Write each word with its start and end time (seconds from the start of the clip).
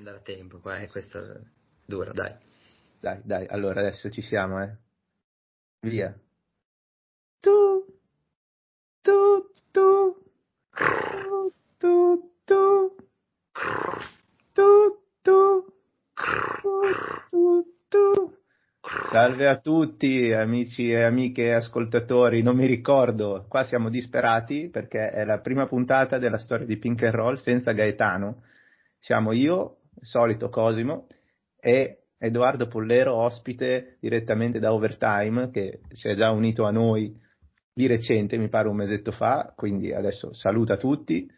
Andare 0.00 0.16
a 0.16 0.22
tempo, 0.22 0.60
qua, 0.60 0.78
eh, 0.78 0.88
questo 0.88 1.20
dura, 1.84 2.12
dai. 2.12 2.34
Dai, 3.00 3.20
dai, 3.22 3.46
allora 3.46 3.80
adesso 3.80 4.08
ci 4.08 4.22
siamo, 4.22 4.62
eh. 4.62 4.74
Via. 5.80 6.18
Tu, 7.38 7.84
tu, 9.02 9.50
tu, 9.70 10.16
tu, 10.72 11.52
tu, 11.76 12.32
tu, 12.44 13.84
tu, 14.02 15.02
tu, 15.22 15.72
tu, 17.30 17.64
tu. 17.90 18.34
Salve 19.10 19.48
a 19.48 19.58
tutti, 19.58 20.32
amici 20.32 20.92
e 20.92 21.02
amiche 21.02 21.52
ascoltatori. 21.52 22.40
Non 22.40 22.56
mi 22.56 22.64
ricordo, 22.64 23.44
qua 23.50 23.64
siamo 23.64 23.90
disperati 23.90 24.70
perché 24.70 25.10
è 25.10 25.26
la 25.26 25.40
prima 25.40 25.66
puntata 25.66 26.16
della 26.16 26.38
storia 26.38 26.64
di 26.64 26.78
Pink 26.78 27.02
and 27.02 27.14
Roll 27.14 27.36
senza 27.36 27.72
Gaetano. 27.72 28.44
Siamo 28.98 29.32
io, 29.32 29.79
il 30.00 30.06
solito 30.06 30.48
Cosimo, 30.48 31.06
e 31.58 32.04
Edoardo 32.18 32.66
Pollero, 32.66 33.14
ospite 33.14 33.96
direttamente 34.00 34.58
da 34.58 34.72
Overtime, 34.72 35.50
che 35.50 35.80
si 35.90 36.08
è 36.08 36.14
già 36.14 36.30
unito 36.30 36.64
a 36.64 36.70
noi 36.70 37.18
di 37.72 37.86
recente, 37.86 38.36
mi 38.36 38.48
pare 38.48 38.68
un 38.68 38.76
mesetto 38.76 39.12
fa, 39.12 39.52
quindi 39.56 39.92
adesso 39.92 40.34
saluta 40.34 40.76
tutti. 40.76 41.28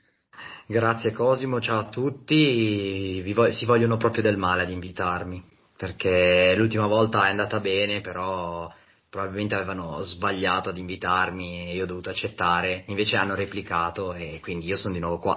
Grazie 0.66 1.12
Cosimo, 1.12 1.60
ciao 1.60 1.78
a 1.78 1.88
tutti, 1.88 3.20
Vi 3.22 3.34
si 3.52 3.64
vogliono 3.64 3.96
proprio 3.96 4.22
del 4.22 4.38
male 4.38 4.62
ad 4.62 4.70
invitarmi, 4.70 5.42
perché 5.76 6.54
l'ultima 6.56 6.86
volta 6.86 7.26
è 7.26 7.30
andata 7.30 7.60
bene, 7.60 8.00
però 8.00 8.68
probabilmente 9.08 9.54
avevano 9.54 10.00
sbagliato 10.00 10.70
ad 10.70 10.78
invitarmi 10.78 11.68
e 11.68 11.74
io 11.74 11.82
ho 11.84 11.86
dovuto 11.86 12.08
accettare, 12.08 12.84
invece 12.86 13.16
hanno 13.16 13.34
replicato 13.34 14.14
e 14.14 14.40
quindi 14.40 14.66
io 14.66 14.76
sono 14.76 14.94
di 14.94 15.00
nuovo 15.00 15.18
qua. 15.18 15.36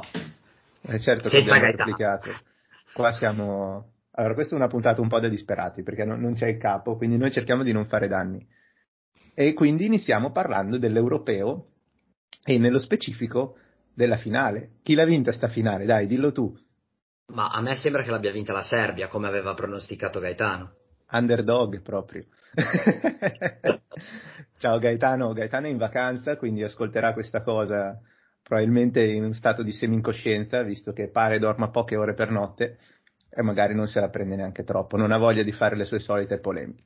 Eh 0.81 0.99
certo 0.99 1.27
che 1.27 1.39
abbiamo 1.39 1.59
replicato. 1.59 2.29
Qua 2.95 3.11
siamo... 3.11 3.91
Allora, 4.11 4.35
questa 4.35 4.55
è 4.55 4.57
una 4.57 4.69
puntata 4.69 5.01
un 5.01 5.09
po' 5.09 5.19
da 5.19 5.27
disperati, 5.27 5.83
perché 5.83 6.05
non, 6.05 6.21
non 6.21 6.33
c'è 6.33 6.47
il 6.47 6.57
capo, 6.57 6.95
quindi 6.95 7.17
noi 7.17 7.29
cerchiamo 7.29 7.61
di 7.61 7.73
non 7.73 7.87
fare 7.87 8.07
danni. 8.07 8.47
E 9.33 9.51
quindi 9.51 9.85
iniziamo 9.85 10.31
parlando 10.31 10.77
dell'europeo 10.77 11.71
e 12.41 12.57
nello 12.57 12.79
specifico 12.79 13.57
della 13.93 14.15
finale. 14.15 14.75
Chi 14.81 14.95
l'ha 14.95 15.03
vinta 15.03 15.33
sta 15.33 15.49
finale? 15.49 15.83
Dai, 15.83 16.07
dillo 16.07 16.31
tu. 16.31 16.57
Ma 17.33 17.49
a 17.49 17.59
me 17.59 17.75
sembra 17.75 18.01
che 18.01 18.11
l'abbia 18.11 18.31
vinta 18.31 18.53
la 18.53 18.63
Serbia, 18.63 19.09
come 19.09 19.27
aveva 19.27 19.53
pronosticato 19.55 20.21
Gaetano. 20.21 20.75
Underdog 21.11 21.81
proprio. 21.81 22.23
Ciao 24.57 24.79
Gaetano, 24.79 25.33
Gaetano 25.33 25.67
è 25.67 25.69
in 25.69 25.77
vacanza, 25.77 26.37
quindi 26.37 26.63
ascolterà 26.63 27.11
questa 27.11 27.41
cosa 27.41 27.99
probabilmente 28.47 29.03
in 29.03 29.23
un 29.23 29.33
stato 29.33 29.63
di 29.63 29.71
semi-incoscienza, 29.71 30.61
visto 30.61 30.93
che 30.93 31.09
pare 31.09 31.39
dorma 31.39 31.71
poche 31.71 31.95
ore 31.95 32.13
per 32.13 32.29
notte 32.29 32.77
e 33.27 33.41
magari 33.41 33.73
non 33.73 33.87
se 33.87 33.99
la 33.99 34.09
prende 34.09 34.35
neanche 34.35 34.63
troppo, 34.63 34.97
non 34.97 35.11
ha 35.11 35.17
voglia 35.17 35.41
di 35.41 35.51
fare 35.51 35.75
le 35.75 35.85
sue 35.85 35.99
solite 35.99 36.37
polemiche. 36.37 36.83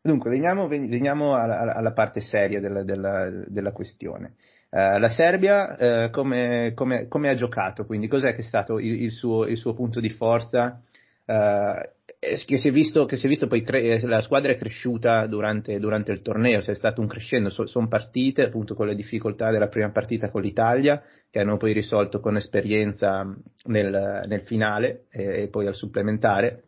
Dunque, 0.00 0.30
veniamo, 0.30 0.68
veniamo 0.68 1.34
alla, 1.34 1.74
alla, 1.74 1.92
parte 1.92 2.20
seria 2.20 2.60
della, 2.60 2.84
della, 2.84 3.28
della 3.46 3.72
questione. 3.72 4.34
Uh, 4.70 4.98
la 4.98 5.08
Serbia 5.08 6.06
uh, 6.06 6.10
come, 6.10 6.72
come, 6.74 7.08
come, 7.08 7.28
ha 7.28 7.34
giocato? 7.34 7.84
Quindi 7.84 8.06
cos'è 8.06 8.34
che 8.34 8.40
è 8.40 8.44
stato 8.44 8.78
il, 8.78 9.02
il, 9.02 9.10
suo, 9.10 9.46
il 9.46 9.58
suo, 9.58 9.74
punto 9.74 10.00
di 10.00 10.10
forza? 10.10 10.80
Uh, 11.24 11.80
che, 12.22 12.56
si 12.56 12.68
è 12.68 12.70
visto, 12.70 13.08
si 13.08 13.26
è 13.26 13.28
visto 13.28 13.48
poi 13.48 13.64
cre- 13.64 14.00
la 14.06 14.20
squadra 14.20 14.52
è 14.52 14.56
cresciuta 14.56 15.26
durante, 15.26 15.80
durante 15.80 16.12
il 16.12 16.22
torneo, 16.22 16.60
c'è 16.60 16.76
stato 16.76 17.00
un 17.00 17.08
crescendo, 17.08 17.50
so, 17.50 17.66
sono 17.66 17.88
partite 17.88 18.44
appunto 18.44 18.76
con 18.76 18.86
le 18.86 18.94
difficoltà 18.94 19.50
della 19.50 19.66
prima 19.66 19.90
partita 19.90 20.30
con 20.30 20.40
l'Italia, 20.40 21.02
che 21.28 21.40
hanno 21.40 21.56
poi 21.56 21.72
risolto 21.72 22.20
con 22.20 22.36
esperienza 22.36 23.24
nel, 23.64 24.22
nel 24.28 24.42
finale 24.42 25.06
e, 25.10 25.42
e, 25.42 25.48
poi 25.48 25.66
al 25.66 25.74
supplementare, 25.74 26.62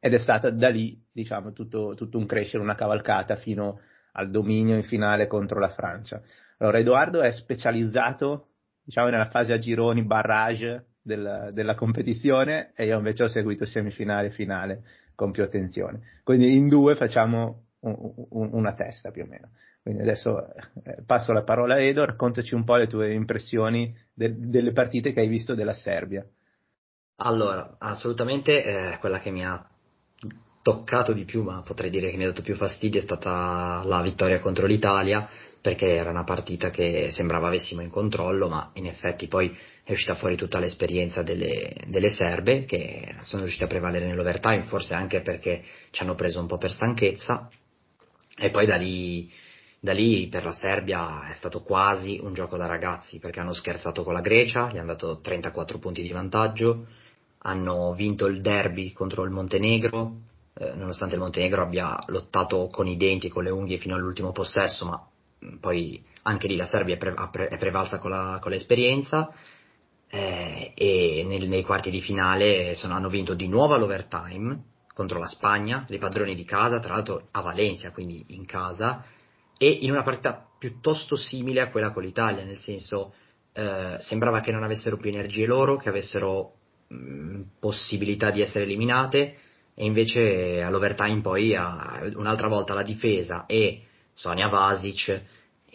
ed 0.00 0.14
è 0.14 0.18
stata 0.18 0.48
da 0.48 0.70
lì 0.70 0.98
diciamo 1.12 1.52
tutto, 1.52 1.92
tutto 1.94 2.16
un 2.16 2.24
crescere, 2.24 2.62
una 2.62 2.74
cavalcata 2.74 3.36
fino 3.36 3.80
al 4.12 4.30
dominio 4.30 4.76
in 4.76 4.84
finale 4.84 5.26
contro 5.26 5.60
la 5.60 5.70
Francia. 5.70 6.22
Allora, 6.56 6.78
Edoardo 6.78 7.20
è 7.20 7.32
specializzato, 7.32 8.46
diciamo, 8.82 9.10
nella 9.10 9.28
fase 9.28 9.52
a 9.52 9.58
gironi, 9.58 10.04
barrage 10.04 10.86
della, 11.04 11.50
della 11.52 11.74
competizione 11.74 12.72
e 12.74 12.86
io 12.86 12.96
invece 12.96 13.24
ho 13.24 13.28
seguito 13.28 13.66
semifinale 13.66 14.28
e 14.28 14.30
finale 14.30 14.82
con 15.14 15.30
più 15.30 15.42
attenzione. 15.42 16.00
Quindi 16.24 16.56
in 16.56 16.68
due 16.68 16.96
facciamo 16.96 17.66
un, 17.80 18.12
un, 18.30 18.48
una 18.52 18.72
testa 18.74 19.10
più 19.10 19.22
o 19.22 19.26
meno. 19.26 19.50
Quindi 19.82 20.00
adesso 20.00 20.46
eh, 20.82 21.02
passo 21.04 21.32
la 21.32 21.42
parola 21.42 21.74
a 21.74 21.80
Edo, 21.80 22.06
raccontaci 22.06 22.54
un 22.54 22.64
po' 22.64 22.76
le 22.76 22.86
tue 22.86 23.12
impressioni 23.12 23.94
de, 24.14 24.34
delle 24.36 24.72
partite 24.72 25.12
che 25.12 25.20
hai 25.20 25.28
visto 25.28 25.54
della 25.54 25.74
Serbia. 25.74 26.26
Allora, 27.16 27.76
assolutamente 27.78 28.64
eh, 28.64 28.98
quella 28.98 29.20
che 29.20 29.30
mi 29.30 29.44
ha 29.44 29.68
toccato 30.62 31.12
di 31.12 31.24
più, 31.24 31.42
ma 31.42 31.60
potrei 31.60 31.90
dire 31.90 32.10
che 32.10 32.16
mi 32.16 32.24
ha 32.24 32.28
dato 32.28 32.40
più 32.40 32.56
fastidio, 32.56 32.98
è 32.98 33.02
stata 33.02 33.82
la 33.84 34.00
vittoria 34.00 34.40
contro 34.40 34.66
l'Italia, 34.66 35.28
perché 35.60 35.94
era 35.94 36.10
una 36.10 36.24
partita 36.24 36.70
che 36.70 37.10
sembrava 37.10 37.48
avessimo 37.48 37.82
in 37.82 37.90
controllo, 37.90 38.48
ma 38.48 38.70
in 38.74 38.86
effetti 38.86 39.28
poi 39.28 39.54
è 39.84 39.92
uscita 39.92 40.14
fuori 40.14 40.34
tutta 40.34 40.58
l'esperienza 40.58 41.22
delle, 41.22 41.74
delle 41.86 42.08
serbe, 42.08 42.64
che 42.64 43.16
sono 43.20 43.42
riuscite 43.42 43.64
a 43.64 43.68
prevalere 43.68 44.06
nell'overtime, 44.06 44.62
forse 44.62 44.94
anche 44.94 45.20
perché 45.20 45.62
ci 45.90 46.02
hanno 46.02 46.14
preso 46.14 46.40
un 46.40 46.46
po' 46.46 46.56
per 46.56 46.72
stanchezza, 46.72 47.50
e 48.36 48.48
poi 48.48 48.64
da 48.64 48.76
lì, 48.76 49.30
da 49.78 49.92
lì 49.92 50.28
per 50.28 50.44
la 50.44 50.52
Serbia 50.52 51.28
è 51.28 51.34
stato 51.34 51.60
quasi 51.60 52.18
un 52.22 52.32
gioco 52.32 52.56
da 52.56 52.64
ragazzi, 52.64 53.18
perché 53.18 53.40
hanno 53.40 53.52
scherzato 53.52 54.02
con 54.04 54.14
la 54.14 54.22
Grecia, 54.22 54.70
gli 54.72 54.78
hanno 54.78 54.92
dato 54.92 55.20
34 55.20 55.78
punti 55.78 56.00
di 56.00 56.10
vantaggio, 56.12 56.86
hanno 57.40 57.92
vinto 57.92 58.24
il 58.24 58.40
derby 58.40 58.92
contro 58.92 59.24
il 59.24 59.30
Montenegro, 59.30 60.14
eh, 60.54 60.72
nonostante 60.74 61.16
il 61.16 61.20
Montenegro 61.20 61.62
abbia 61.62 62.02
lottato 62.06 62.68
con 62.68 62.86
i 62.86 62.96
denti 62.96 63.26
e 63.26 63.30
con 63.30 63.44
le 63.44 63.50
unghie 63.50 63.76
fino 63.76 63.96
all'ultimo 63.96 64.32
possesso, 64.32 64.86
ma 64.86 65.08
poi 65.60 66.02
anche 66.22 66.48
lì 66.48 66.56
la 66.56 66.64
Serbia 66.64 66.94
è, 66.94 66.96
pre- 66.96 67.48
è 67.48 67.58
prevalsa 67.58 67.98
con, 67.98 68.08
la, 68.08 68.38
con 68.40 68.50
l'esperienza 68.50 69.30
eh, 70.14 70.72
e 70.76 71.24
nel, 71.26 71.48
nei 71.48 71.64
quarti 71.64 71.90
di 71.90 72.00
finale 72.00 72.76
sono, 72.76 72.94
hanno 72.94 73.08
vinto 73.08 73.34
di 73.34 73.48
nuovo 73.48 73.74
all'overtime 73.74 74.62
contro 74.94 75.18
la 75.18 75.26
Spagna, 75.26 75.84
dei 75.88 75.98
padroni 75.98 76.36
di 76.36 76.44
casa, 76.44 76.78
tra 76.78 76.94
l'altro 76.94 77.26
a 77.32 77.40
Valencia, 77.40 77.90
quindi 77.90 78.24
in 78.28 78.46
casa, 78.46 79.04
e 79.58 79.68
in 79.68 79.90
una 79.90 80.02
partita 80.02 80.46
piuttosto 80.56 81.16
simile 81.16 81.60
a 81.60 81.70
quella 81.70 81.90
con 81.90 82.04
l'Italia, 82.04 82.44
nel 82.44 82.58
senso 82.58 83.12
eh, 83.52 83.96
sembrava 83.98 84.38
che 84.40 84.52
non 84.52 84.62
avessero 84.62 84.98
più 84.98 85.10
energie 85.10 85.46
loro, 85.46 85.78
che 85.78 85.88
avessero 85.88 86.52
mh, 86.86 86.96
mm, 86.96 87.42
possibilità 87.58 88.30
di 88.30 88.40
essere 88.40 88.64
eliminate, 88.64 89.36
e 89.74 89.84
invece 89.84 90.62
all'overtime 90.62 91.22
poi 91.22 91.50
un'altra 91.50 92.46
volta 92.46 92.72
la 92.72 92.84
difesa 92.84 93.46
e 93.46 93.82
Sonia 94.12 94.46
Vasic 94.46 95.22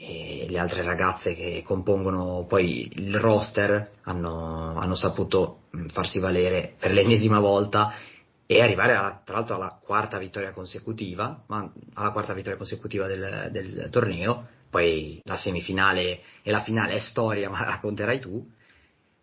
e 0.01 0.45
le 0.47 0.57
altre 0.57 0.81
ragazze 0.81 1.35
che 1.35 1.61
compongono 1.65 2.45
poi 2.47 2.89
il 2.93 3.19
roster 3.19 3.89
hanno, 4.03 4.77
hanno 4.77 4.95
saputo 4.95 5.63
farsi 5.87 6.19
valere 6.19 6.75
per 6.79 6.93
l'ennesima 6.93 7.39
volta 7.39 7.93
e 8.45 8.61
arrivare 8.61 8.95
a, 8.95 9.21
tra 9.23 9.35
l'altro 9.35 9.55
alla 9.55 9.77
quarta 9.83 10.17
vittoria 10.17 10.53
consecutiva, 10.53 11.43
ma 11.47 11.69
alla 11.95 12.11
quarta 12.11 12.33
vittoria 12.33 12.57
consecutiva 12.57 13.07
del, 13.07 13.49
del, 13.51 13.89
torneo, 13.91 14.47
poi 14.69 15.19
la 15.25 15.35
semifinale 15.35 16.21
e 16.41 16.49
la 16.49 16.63
finale 16.63 16.93
è 16.93 16.99
storia, 16.99 17.49
ma 17.49 17.63
racconterai 17.65 18.19
tu. 18.19 18.43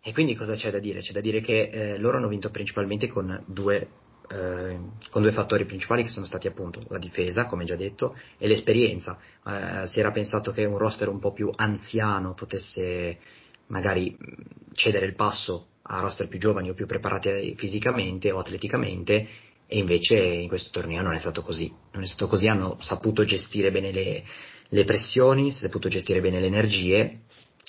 E 0.01 0.13
quindi 0.13 0.35
cosa 0.35 0.53
c'è 0.53 0.71
da 0.71 0.79
dire? 0.79 1.01
C'è 1.01 1.11
da 1.11 1.19
dire 1.19 1.41
che 1.41 1.69
eh, 1.69 1.97
loro 1.97 2.17
hanno 2.17 2.29
vinto 2.29 2.51
principalmente 2.51 3.07
con 3.07 3.43
due 3.47 3.89
eh, 4.29 4.79
con 5.09 5.21
due 5.21 5.31
fattori 5.31 5.65
principali 5.65 6.03
che 6.03 6.09
sono 6.09 6.25
stati 6.25 6.47
appunto 6.47 6.81
la 6.89 6.99
difesa, 6.99 7.45
come 7.45 7.65
già 7.65 7.75
detto, 7.75 8.15
e 8.37 8.47
l'esperienza. 8.47 9.17
Eh, 9.45 9.87
si 9.87 9.99
era 9.99 10.11
pensato 10.11 10.51
che 10.51 10.65
un 10.65 10.77
roster 10.77 11.07
un 11.07 11.19
po' 11.19 11.33
più 11.33 11.49
anziano 11.55 12.33
potesse 12.33 13.17
magari 13.67 14.17
cedere 14.73 15.05
il 15.05 15.15
passo 15.15 15.67
a 15.83 16.01
roster 16.01 16.27
più 16.27 16.39
giovani 16.39 16.69
o 16.69 16.73
più 16.73 16.85
preparati 16.85 17.55
fisicamente 17.55 18.31
o 18.31 18.39
atleticamente 18.39 19.27
e 19.67 19.77
invece 19.77 20.15
in 20.15 20.47
questo 20.47 20.69
torneo 20.71 21.01
non 21.01 21.13
è 21.13 21.19
stato 21.19 21.41
così. 21.41 21.71
Non 21.91 22.03
è 22.03 22.07
stato 22.07 22.27
così, 22.27 22.47
hanno 22.47 22.77
saputo 22.79 23.23
gestire 23.23 23.71
bene 23.71 23.91
le, 23.91 24.23
le 24.69 24.83
pressioni, 24.85 25.51
saputo 25.51 25.89
gestire 25.89 26.21
bene 26.21 26.39
le 26.39 26.47
energie, 26.47 27.19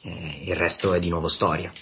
eh, 0.02 0.42
il 0.44 0.54
resto 0.54 0.94
è 0.94 1.00
di 1.00 1.08
nuovo 1.08 1.28
storia. 1.28 1.72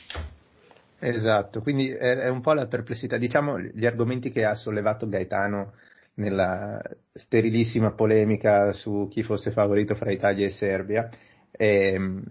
Esatto, 0.98 1.60
quindi 1.60 1.90
è, 1.90 2.16
è 2.16 2.28
un 2.28 2.40
po' 2.40 2.54
la 2.54 2.66
perplessità, 2.66 3.19
diciamo 3.19 3.58
gli 3.60 3.84
argomenti 3.84 4.31
che 4.31 4.44
ha 4.44 4.54
sollevato 4.54 5.08
Gaetano 5.08 5.75
nella 6.14 6.81
sterilissima 7.12 7.93
polemica 7.93 8.72
su 8.72 9.06
chi 9.10 9.22
fosse 9.22 9.50
favorito 9.50 9.94
fra 9.94 10.10
Italia 10.10 10.46
e 10.46 10.50
Serbia. 10.50 11.10
E, 11.50 11.93
ehm, 11.93 12.22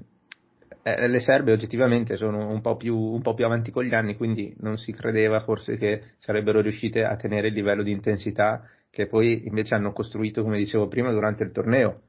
eh, 0.82 1.08
le 1.08 1.20
serbe 1.20 1.52
oggettivamente 1.52 2.16
sono 2.16 2.50
un 2.50 2.62
po, 2.62 2.76
più, 2.76 2.96
un 2.98 3.22
po' 3.22 3.34
più 3.36 3.46
avanti 3.46 3.72
con 3.72 3.84
gli 3.84 3.94
anni, 3.94 4.16
quindi 4.16 4.56
non 4.60 4.78
si 4.78 4.92
credeva 4.94 5.42
forse 5.42 5.78
che 5.78 6.14
sarebbero 6.18 6.62
riuscite 6.62 7.04
a 7.04 7.16
tenere 7.16 7.48
il 7.48 7.54
livello 7.54 7.84
di 7.84 7.92
intensità 7.92 8.68
che 8.90 9.08
poi 9.08 9.46
invece 9.46 9.76
hanno 9.76 9.92
costruito, 9.94 10.42
come 10.44 10.58
dicevo 10.58 10.88
prima, 10.88 11.12
durante 11.12 11.44
il 11.44 11.52
torneo, 11.52 12.02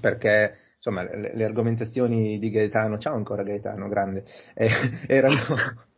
perché 0.00 0.56
insomma 0.84 1.04
le, 1.04 1.32
le 1.32 1.44
argomentazioni 1.44 2.40
di 2.40 2.50
Gaetano, 2.50 2.98
ciao 2.98 3.14
ancora 3.14 3.44
Gaetano, 3.44 3.88
grande, 3.88 4.24
eh, 4.54 4.68
erano... 5.06 5.38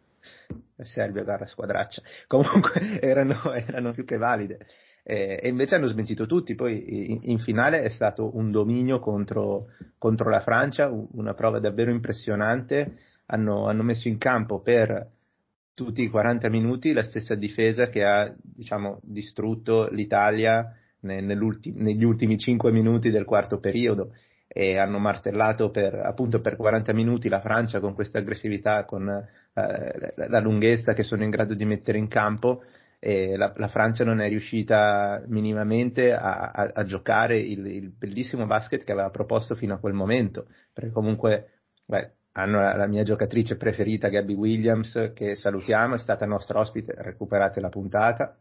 Serbia, 0.76 1.22
guarda, 1.22 1.46
squadraccia. 1.46 2.02
Comunque 2.26 2.98
erano, 3.00 3.52
erano 3.54 3.92
più 3.92 4.04
che 4.04 4.16
valide 4.16 4.66
eh, 5.02 5.38
e 5.40 5.48
invece 5.48 5.76
hanno 5.76 5.86
smentito 5.86 6.26
tutti. 6.26 6.54
Poi 6.54 7.10
in, 7.10 7.20
in 7.22 7.38
finale 7.38 7.80
è 7.80 7.88
stato 7.88 8.36
un 8.36 8.50
dominio 8.50 8.98
contro, 8.98 9.68
contro, 9.98 10.28
la 10.28 10.40
Francia, 10.40 10.90
una 10.90 11.34
prova 11.34 11.60
davvero 11.60 11.90
impressionante. 11.90 12.98
Hanno, 13.26 13.68
hanno, 13.68 13.82
messo 13.82 14.08
in 14.08 14.18
campo 14.18 14.60
per 14.60 15.10
tutti 15.72 16.02
i 16.02 16.08
40 16.08 16.48
minuti 16.50 16.92
la 16.92 17.04
stessa 17.04 17.34
difesa 17.34 17.88
che 17.88 18.04
ha 18.04 18.34
diciamo, 18.38 19.00
distrutto 19.02 19.88
l'Italia 19.90 20.76
negli 21.00 22.04
ultimi 22.04 22.38
5 22.38 22.70
minuti 22.72 23.10
del 23.10 23.24
quarto 23.26 23.58
periodo 23.58 24.12
e 24.46 24.78
hanno 24.78 24.98
martellato 24.98 25.70
per, 25.70 25.94
appunto 25.94 26.40
per 26.40 26.56
40 26.56 26.92
minuti 26.92 27.28
la 27.28 27.40
Francia 27.40 27.80
con 27.80 27.94
questa 27.94 28.18
aggressività, 28.18 28.84
con 28.84 29.08
eh, 29.08 30.14
la 30.14 30.40
lunghezza 30.40 30.92
che 30.92 31.02
sono 31.02 31.22
in 31.22 31.30
grado 31.30 31.54
di 31.54 31.64
mettere 31.64 31.98
in 31.98 32.08
campo 32.08 32.62
la, 33.36 33.52
la, 33.54 33.68
Francia 33.68 34.02
non 34.02 34.20
è 34.20 34.28
riuscita 34.28 35.22
minimamente 35.26 36.14
a, 36.14 36.50
a, 36.50 36.70
a 36.74 36.84
giocare 36.84 37.38
il, 37.38 37.66
il, 37.66 37.90
bellissimo 37.90 38.46
basket 38.46 38.82
che 38.82 38.92
aveva 38.92 39.10
proposto 39.10 39.54
fino 39.54 39.74
a 39.74 39.78
quel 39.78 39.92
momento, 39.92 40.46
perché 40.72 40.90
comunque 40.90 41.60
beh, 41.84 42.12
hanno 42.32 42.60
la, 42.60 42.74
la, 42.74 42.86
mia 42.86 43.02
giocatrice 43.02 43.56
preferita 43.56 44.08
Gabby 44.08 44.32
Williams 44.32 45.12
che 45.14 45.34
salutiamo, 45.34 45.96
è 45.96 45.98
stata 45.98 46.24
nostra 46.24 46.60
ospite, 46.60 46.94
recuperate 46.96 47.60
la 47.60 47.68
puntata, 47.68 48.38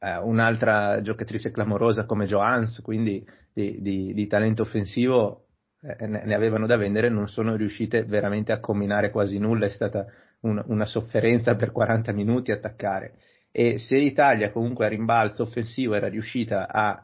eh, 0.00 0.16
un'altra 0.18 1.00
giocatrice 1.02 1.50
clamorosa 1.50 2.06
come 2.06 2.26
Joans, 2.26 2.80
quindi 2.82 3.24
di, 3.52 3.80
di, 3.80 4.12
di 4.14 4.26
talento 4.26 4.62
offensivo 4.62 5.46
eh, 5.82 6.06
ne 6.06 6.34
avevano 6.34 6.66
da 6.66 6.76
vendere, 6.76 7.08
non 7.08 7.28
sono 7.28 7.54
riuscite 7.54 8.04
veramente 8.04 8.52
a 8.52 8.60
combinare 8.60 9.10
quasi 9.10 9.38
nulla, 9.38 9.66
è 9.66 9.70
stata 9.70 10.06
un, 10.40 10.62
una 10.66 10.86
sofferenza 10.86 11.54
per 11.54 11.70
40 11.70 12.12
minuti 12.12 12.50
attaccare 12.50 13.14
e 13.52 13.78
se 13.78 13.96
l'Italia 13.96 14.50
comunque 14.50 14.86
a 14.86 14.88
rimbalzo 14.88 15.42
offensivo 15.42 15.94
era 15.94 16.08
riuscita 16.08 16.68
a 16.68 17.02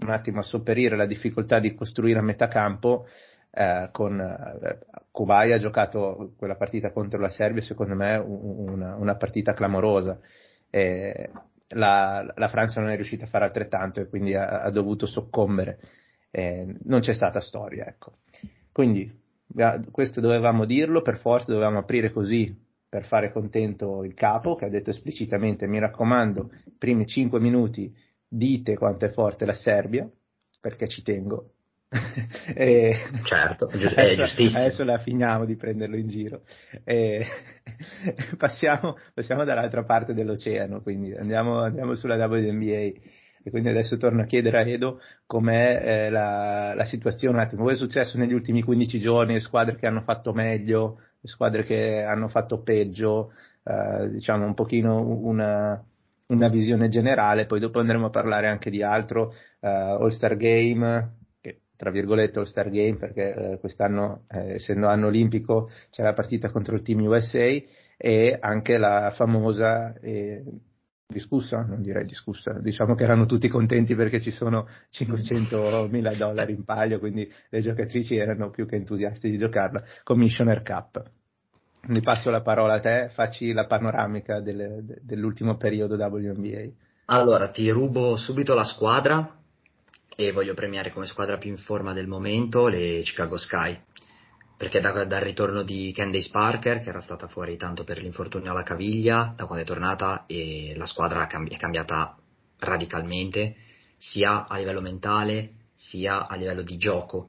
un 0.00 0.10
attimo 0.10 0.40
a 0.40 0.42
sopperire 0.42 0.96
la 0.96 1.06
difficoltà 1.06 1.60
di 1.60 1.74
costruire 1.74 2.18
a 2.18 2.22
metà 2.22 2.46
campo, 2.46 3.06
eh, 3.50 3.88
con 3.90 4.20
eh, 4.20 4.78
Kubai 5.10 5.52
ha 5.52 5.58
giocato 5.58 6.34
quella 6.36 6.56
partita 6.56 6.92
contro 6.92 7.18
la 7.18 7.30
Serbia, 7.30 7.62
secondo 7.62 7.94
me 7.94 8.16
una, 8.16 8.96
una 8.96 9.16
partita 9.16 9.54
clamorosa. 9.54 10.20
Eh, 10.68 11.30
la, 11.68 12.32
la, 12.34 12.48
Francia 12.48 12.80
non 12.80 12.90
è 12.90 12.94
riuscita 12.94 13.24
a 13.24 13.28
fare 13.28 13.44
altrettanto 13.44 14.00
e 14.00 14.08
quindi 14.08 14.34
ha, 14.34 14.62
ha 14.62 14.70
dovuto 14.70 15.06
soccombere. 15.06 15.80
Eh, 16.30 16.76
non 16.84 17.00
c'è 17.00 17.12
stata 17.12 17.40
storia, 17.40 17.86
ecco. 17.86 18.18
Quindi 18.72 19.26
questo 19.90 20.20
dovevamo 20.20 20.64
dirlo, 20.64 21.02
per 21.02 21.18
forza 21.18 21.52
dovevamo 21.52 21.78
aprire 21.78 22.10
così 22.10 22.66
per 22.88 23.04
fare 23.04 23.32
contento 23.32 24.02
il 24.02 24.14
capo 24.14 24.54
che 24.54 24.64
ha 24.64 24.70
detto 24.70 24.90
esplicitamente 24.90 25.66
mi 25.66 25.78
raccomando, 25.78 26.50
primi 26.78 27.06
5 27.06 27.38
minuti 27.38 27.94
dite 28.26 28.76
quanto 28.76 29.04
è 29.04 29.10
forte 29.10 29.44
la 29.44 29.54
Serbia, 29.54 30.08
perché 30.60 30.88
ci 30.88 31.02
tengo. 31.02 31.52
e 32.54 32.96
certo, 33.24 33.68
è 33.68 33.76
adesso, 33.76 34.22
giustissimo. 34.22 34.60
Adesso 34.60 34.84
la 34.84 34.98
finiamo 34.98 35.44
di 35.44 35.56
prenderlo 35.56 35.96
in 35.96 36.08
giro. 36.08 36.42
E 36.84 37.24
passiamo, 38.36 38.96
passiamo, 39.14 39.44
dall'altra 39.44 39.84
parte 39.84 40.12
dell'oceano, 40.12 40.82
quindi 40.82 41.14
andiamo, 41.14 41.60
andiamo 41.60 41.94
sulla 41.94 42.22
WNBA. 42.26 43.16
E 43.40 43.50
quindi 43.50 43.70
adesso 43.70 43.96
torno 43.96 44.22
a 44.22 44.26
chiedere 44.26 44.58
a 44.58 44.68
Edo 44.68 45.00
com'è 45.24 45.80
eh, 45.82 46.10
la, 46.10 46.74
la, 46.74 46.84
situazione 46.84 47.36
un 47.36 47.40
attimo. 47.40 47.62
Cosa 47.62 47.74
è 47.74 47.78
successo 47.78 48.18
negli 48.18 48.34
ultimi 48.34 48.62
15 48.62 49.00
giorni? 49.00 49.34
Le 49.34 49.40
squadre 49.40 49.76
che 49.76 49.86
hanno 49.86 50.02
fatto 50.02 50.34
meglio, 50.34 50.98
le 51.20 51.28
squadre 51.28 51.62
che 51.62 52.02
hanno 52.02 52.28
fatto 52.28 52.62
peggio, 52.62 53.32
eh, 53.64 54.10
diciamo 54.10 54.44
un 54.44 54.54
pochino 54.54 55.00
una, 55.00 55.82
una, 56.26 56.48
visione 56.48 56.88
generale, 56.88 57.46
poi 57.46 57.60
dopo 57.60 57.78
andremo 57.78 58.06
a 58.06 58.10
parlare 58.10 58.48
anche 58.48 58.70
di 58.70 58.82
altro, 58.82 59.32
eh, 59.60 59.68
All 59.68 60.08
Star 60.08 60.36
Game, 60.36 61.16
tra 61.78 61.90
virgolette 61.90 62.40
All 62.40 62.44
Star 62.44 62.68
Game 62.68 62.96
perché 62.96 63.34
eh, 63.34 63.58
quest'anno 63.58 64.24
eh, 64.28 64.54
essendo 64.54 64.88
anno 64.88 65.06
olimpico 65.06 65.70
c'è 65.90 66.02
la 66.02 66.12
partita 66.12 66.50
contro 66.50 66.74
il 66.74 66.82
Team 66.82 67.00
USA 67.06 67.46
e 67.96 68.36
anche 68.38 68.76
la 68.76 69.12
famosa 69.14 69.94
discussa, 71.08 71.62
non 71.62 71.80
direi 71.80 72.04
discussa, 72.04 72.58
diciamo 72.60 72.94
che 72.94 73.04
erano 73.04 73.24
tutti 73.24 73.48
contenti 73.48 73.94
perché 73.94 74.20
ci 74.20 74.30
sono 74.30 74.68
500 74.90 75.88
mila 75.90 76.14
dollari 76.14 76.52
in 76.52 76.64
palio, 76.64 76.98
quindi 76.98 77.30
le 77.48 77.60
giocatrici 77.60 78.16
erano 78.16 78.50
più 78.50 78.66
che 78.66 78.76
entusiaste 78.76 79.30
di 79.30 79.38
giocarla, 79.38 79.82
Commissioner 80.04 80.62
Cup. 80.62 81.02
Mi 81.86 82.02
passo 82.02 82.30
la 82.30 82.42
parola 82.42 82.74
a 82.74 82.80
te, 82.80 83.10
facci 83.14 83.52
la 83.52 83.66
panoramica 83.66 84.40
delle, 84.40 84.82
dell'ultimo 85.00 85.56
periodo 85.56 85.94
WNBA. 85.94 86.68
Allora, 87.06 87.48
ti 87.48 87.70
rubo 87.70 88.16
subito 88.16 88.52
la 88.52 88.64
squadra 88.64 89.37
e 90.20 90.32
voglio 90.32 90.54
premiare 90.54 90.92
come 90.92 91.06
squadra 91.06 91.38
più 91.38 91.50
in 91.50 91.58
forma 91.58 91.92
del 91.92 92.08
momento 92.08 92.66
le 92.66 93.02
Chicago 93.02 93.36
Sky. 93.36 93.80
Perché 94.56 94.80
da, 94.80 95.04
dal 95.04 95.20
ritorno 95.20 95.62
di 95.62 95.92
Candace 95.94 96.30
Parker, 96.32 96.80
che 96.80 96.88
era 96.88 97.00
stata 97.00 97.28
fuori 97.28 97.56
tanto 97.56 97.84
per 97.84 98.02
l'infortunio 98.02 98.50
alla 98.50 98.64
caviglia, 98.64 99.32
da 99.36 99.44
quando 99.46 99.62
è 99.62 99.66
tornata 99.66 100.24
la 100.74 100.86
squadra 100.86 101.28
è 101.28 101.56
cambiata 101.56 102.16
radicalmente, 102.58 103.54
sia 103.96 104.48
a 104.48 104.56
livello 104.56 104.80
mentale 104.80 105.52
sia 105.78 106.26
a 106.26 106.34
livello 106.34 106.62
di 106.62 106.76
gioco, 106.76 107.28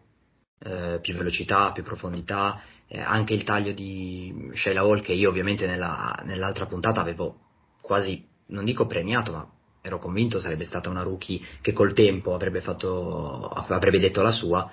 eh, 0.57 0.97
più 0.99 1.13
velocità, 1.13 1.71
più 1.71 1.83
profondità, 1.83 2.63
eh, 2.87 2.99
anche 2.99 3.35
il 3.35 3.43
taglio 3.43 3.71
di 3.73 4.49
Sheila 4.55 4.81
Hall 4.81 5.01
che 5.01 5.13
io 5.13 5.29
ovviamente 5.29 5.67
nella, 5.67 6.19
nell'altra 6.25 6.65
puntata 6.65 6.99
avevo 6.99 7.37
quasi, 7.79 8.27
non 8.47 8.65
dico 8.65 8.87
premiato, 8.87 9.31
ma 9.31 9.47
ero 9.81 9.99
convinto 9.99 10.39
sarebbe 10.39 10.65
stata 10.65 10.89
una 10.89 11.03
rookie 11.03 11.41
che 11.61 11.73
col 11.73 11.93
tempo 11.93 12.33
avrebbe, 12.33 12.61
fatto, 12.61 13.47
avrebbe 13.49 13.99
detto 13.99 14.21
la 14.21 14.31
sua, 14.31 14.71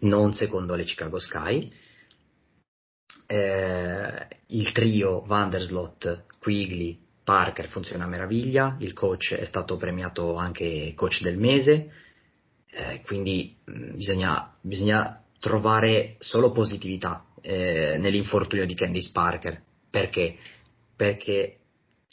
non 0.00 0.32
secondo 0.32 0.74
le 0.74 0.84
Chicago 0.84 1.18
Sky. 1.18 1.70
Eh, 3.26 4.26
il 4.48 4.72
trio 4.72 5.22
Vanderslot, 5.22 6.24
Quigley, 6.38 6.98
Parker 7.24 7.68
funziona 7.68 8.04
a 8.04 8.08
meraviglia, 8.08 8.76
il 8.80 8.92
coach 8.92 9.34
è 9.34 9.44
stato 9.44 9.76
premiato 9.76 10.34
anche 10.34 10.92
coach 10.94 11.22
del 11.22 11.38
mese, 11.38 11.90
eh, 12.70 13.00
quindi 13.04 13.56
mm, 13.70 13.96
bisogna, 13.96 14.54
bisogna, 14.60 15.18
trovare 15.38 16.14
solo 16.20 16.52
positività 16.52 17.24
eh, 17.40 17.96
nell'infortunio 17.98 18.64
di 18.64 18.74
Candice 18.74 19.10
Parker. 19.12 19.60
Perché? 19.90 20.36
Perché 20.94 21.61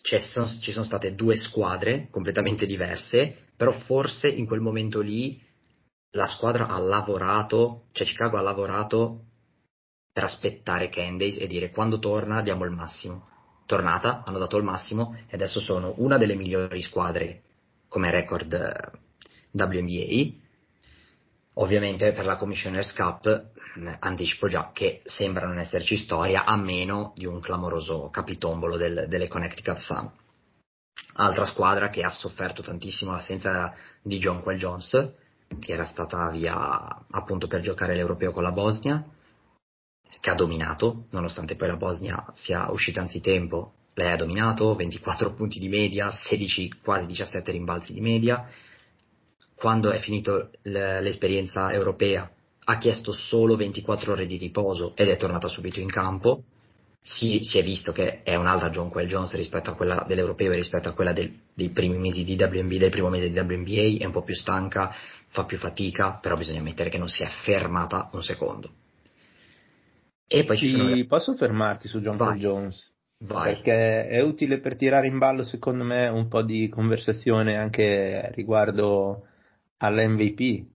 sono, 0.02 0.48
ci 0.60 0.72
sono 0.72 0.86
state 0.86 1.16
due 1.16 1.36
squadre 1.36 2.08
completamente 2.10 2.66
diverse, 2.66 3.48
però 3.56 3.72
forse 3.72 4.28
in 4.28 4.46
quel 4.46 4.62
momento 4.62 5.02
lì 5.02 5.42
la 6.12 6.28
squadra 6.28 6.68
ha 6.68 6.80
lavorato, 6.80 7.84
cioè 7.92 8.08
Chicago 8.08 8.38
ha 8.38 8.42
lavorato 8.42 9.26
per 10.12 10.24
aspettare 10.24 10.90
Candace 10.90 11.40
e 11.40 11.48
dire 11.48 11.70
quando 11.70 12.00
torna 12.00 12.42
diamo 12.42 12.66
il 12.66 12.72
massimo. 12.72 13.28
Tornata, 13.66 14.24
hanno 14.26 14.40
dato 14.40 14.58
il 14.58 14.64
massimo 14.64 15.16
e 15.28 15.36
adesso 15.36 15.60
sono 15.60 15.94
una 15.98 16.18
delle 16.18 16.36
migliori 16.36 16.82
squadre 16.82 17.44
come 17.88 18.10
record 18.10 18.52
eh, 18.52 18.98
WNBA. 19.52 20.48
Ovviamente 21.62 22.12
per 22.14 22.26
la 22.26 22.38
Commissioner's 22.38 22.94
Cup 22.94 23.26
eh, 23.26 23.98
anticipo 24.00 24.48
già 24.48 24.72
che 24.74 25.02
sembra 25.04 25.46
non 25.46 25.60
esserci 25.60 25.98
storia 25.98 26.46
a 26.46 26.56
meno 26.56 27.14
di 27.16 27.26
un 27.26 27.42
clamoroso 27.42 28.10
capitombolo 28.10 28.78
del, 28.78 29.06
delle 29.10 29.28
Connecticut 29.28 29.78
Sun. 29.78 30.10
Altra 31.16 31.46
squadra 31.46 31.90
che 31.90 32.04
ha 32.04 32.10
sofferto 32.10 32.62
tantissimo 32.62 33.12
l'assenza 33.12 33.74
di 34.02 34.20
John 34.20 34.42
Quell 34.42 34.58
Jones, 34.58 35.12
che 35.60 35.74
era 35.74 35.84
stata 35.84 36.30
via 36.30 37.06
appunto 37.10 37.48
per 37.48 37.60
giocare 37.60 37.94
l'Europeo 37.94 38.32
con 38.32 38.44
la 38.44 38.52
Bosnia, 38.52 39.04
che 40.22 40.30
ha 40.30 40.36
dominato, 40.36 41.08
nonostante 41.10 41.56
poi 41.56 41.68
la 41.68 41.76
Bosnia 41.76 42.26
sia 42.34 42.72
uscita 42.72 43.02
anzitempo, 43.02 43.74
lei 43.96 44.12
ha 44.12 44.16
dominato, 44.16 44.76
24 44.76 45.34
punti 45.34 45.60
di 45.60 45.68
media, 45.68 46.10
16, 46.10 46.80
quasi 46.82 47.06
17 47.06 47.52
rimbalzi 47.52 47.92
di 47.92 48.00
media. 48.00 48.48
Quando 49.60 49.92
è 49.92 50.00
finito 50.00 50.52
l'esperienza 50.62 51.70
europea 51.74 52.32
ha 52.64 52.78
chiesto 52.78 53.12
solo 53.12 53.58
24 53.58 54.14
ore 54.14 54.26
di 54.26 54.38
riposo 54.38 54.94
ed 54.96 55.10
è 55.10 55.18
tornata 55.18 55.50
subito 55.50 55.82
in 55.82 55.90
campo. 55.90 56.44
si, 57.02 57.40
si, 57.42 57.60
è 57.60 57.64
visto 57.64 57.92
che 57.92 58.24
è 58.24 58.36
un'altra 58.36 58.70
John 58.70 58.90
Quell 58.90 59.08
Jones 59.08 59.34
rispetto 59.36 59.70
a 59.70 59.74
quella 59.74 60.06
dell'europeo 60.08 60.54
e 60.54 60.56
rispetto 60.56 60.88
a 60.88 60.94
quella 60.94 61.12
del, 61.12 61.34
dei 61.54 61.72
primi 61.72 61.98
mesi 61.98 62.24
di 62.24 62.38
WNBA, 62.40 62.78
del 62.78 62.90
primo 62.90 63.10
mese 63.10 63.30
di 63.30 63.38
WNBA, 63.38 64.02
è 64.02 64.06
un 64.06 64.14
po' 64.14 64.24
più 64.24 64.36
stanca, 64.36 64.94
fa 65.28 65.44
più 65.44 65.58
fatica, 65.58 66.20
però 66.22 66.38
bisogna 66.38 66.60
ammettere 66.60 66.90
che 66.90 66.98
non 66.98 67.10
si 67.10 67.24
è 67.24 67.28
fermata 67.44 68.10
un 68.14 68.24
secondo. 68.24 68.70
E 70.26 70.46
poi 70.46 70.58
ci 70.58 70.72
sono... 70.72 71.06
Posso 71.06 71.36
fermarti 71.36 71.90
su 71.90 72.00
John 72.00 72.16
Quell 72.16 72.38
Jones? 72.38 72.94
Vai. 73.26 73.56
Perché 73.56 74.08
è 74.08 74.22
utile 74.22 74.62
per 74.62 74.78
tirare 74.78 75.08
in 75.08 75.18
ballo, 75.18 75.44
secondo 75.44 75.84
me, 75.84 76.08
un 76.08 76.30
po' 76.30 76.44
di 76.44 76.70
conversazione 76.70 77.58
anche 77.58 78.32
riguardo 78.36 79.26
all'MVP. 79.80 80.66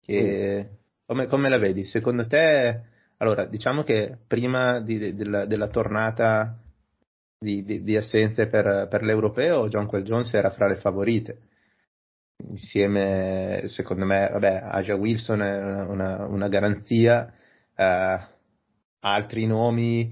Che, 0.00 0.68
come, 1.06 1.26
come 1.26 1.48
la 1.48 1.58
vedi? 1.58 1.84
Secondo 1.84 2.26
te 2.26 2.88
allora, 3.22 3.44
diciamo 3.44 3.82
che 3.82 4.16
prima 4.26 4.80
di, 4.80 4.98
di, 4.98 5.14
della, 5.14 5.44
della, 5.44 5.68
tornata 5.68 6.58
di, 7.38 7.62
di 7.82 7.96
assenze 7.96 8.46
per, 8.46 8.88
per, 8.88 9.02
l'europeo, 9.02 9.68
John 9.68 9.86
Quell 9.86 10.04
Jones 10.04 10.32
era 10.32 10.50
fra 10.50 10.66
le 10.66 10.76
favorite. 10.76 11.38
Insieme, 12.48 13.64
secondo 13.66 14.06
me, 14.06 14.26
vabbè, 14.32 14.60
Aja 14.62 14.94
Wilson 14.94 15.42
è 15.42 15.58
una, 15.58 15.86
una, 15.86 16.26
una 16.26 16.48
garanzia, 16.48 17.30
eh, 17.76 18.18
altri 19.00 19.46
nomi. 19.46 20.10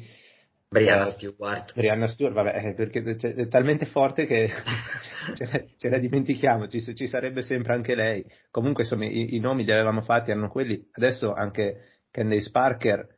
Brianna 0.68 1.06
eh, 1.06 1.10
Stewart. 1.12 1.72
Brianna 1.74 2.08
Stewart, 2.08 2.34
vabbè, 2.34 2.74
perché 2.74 3.02
è 3.02 3.48
talmente 3.48 3.86
forte 3.86 4.26
che 4.26 4.50
ce, 5.34 5.48
la, 5.50 5.64
ce, 5.76 5.88
la, 5.88 5.98
dimentichiamo, 5.98 6.68
ci, 6.68 6.82
ci, 6.94 7.08
sarebbe 7.08 7.42
sempre 7.42 7.74
anche 7.74 7.94
lei. 7.94 8.24
Comunque, 8.50 8.82
insomma, 8.82 9.06
i, 9.06 9.34
i 9.34 9.40
nomi 9.40 9.64
li 9.64 9.72
avevamo 9.72 10.02
fatti, 10.02 10.30
erano 10.30 10.50
quelli. 10.50 10.86
Adesso 10.92 11.32
anche 11.32 12.02
Candace 12.10 12.50
Parker, 12.50 13.08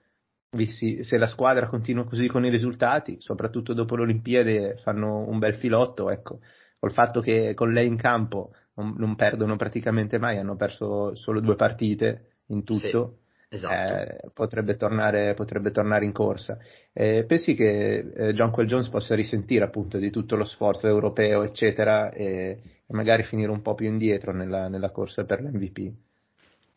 se 0.72 1.18
la 1.18 1.26
squadra 1.26 1.68
continua 1.68 2.04
così 2.04 2.28
con 2.28 2.44
i 2.44 2.50
risultati, 2.50 3.16
soprattutto 3.20 3.74
dopo 3.74 3.96
le 3.96 4.02
Olimpiadi, 4.02 4.74
fanno 4.82 5.28
un 5.28 5.38
bel 5.38 5.56
filotto, 5.56 6.08
ecco, 6.10 6.40
col 6.78 6.92
fatto 6.92 7.20
che 7.20 7.54
con 7.54 7.72
lei 7.72 7.86
in 7.86 7.96
campo 7.96 8.52
non, 8.74 8.94
non 8.96 9.16
perdono 9.16 9.56
praticamente 9.56 10.18
mai, 10.18 10.38
hanno 10.38 10.56
perso 10.56 11.16
solo 11.16 11.40
due 11.40 11.56
partite 11.56 12.36
in 12.46 12.62
tutto. 12.62 13.18
Sì, 13.18 13.19
esatto. 13.50 13.92
eh, 13.92 14.30
potrebbe, 14.32 14.76
tornare, 14.76 15.34
potrebbe, 15.34 15.70
tornare, 15.70 16.04
in 16.04 16.12
corsa. 16.12 16.58
Eh, 16.92 17.24
pensi 17.26 17.54
che 17.54 17.98
eh, 17.98 18.32
John 18.32 18.50
Quell 18.50 18.66
Jones 18.66 18.88
possa 18.88 19.14
risentire 19.14 19.64
appunto 19.64 19.98
di 19.98 20.10
tutto 20.10 20.36
lo 20.36 20.44
sforzo 20.44 20.86
europeo, 20.86 21.42
eccetera, 21.42 22.10
e, 22.10 22.58
e 22.86 22.94
magari 22.94 23.24
finire 23.24 23.50
un 23.50 23.60
po' 23.60 23.74
più 23.74 23.86
indietro 23.86 24.32
nella, 24.32 24.68
nella 24.68 24.90
corsa 24.90 25.24
per 25.24 25.42
l'MVP? 25.42 25.92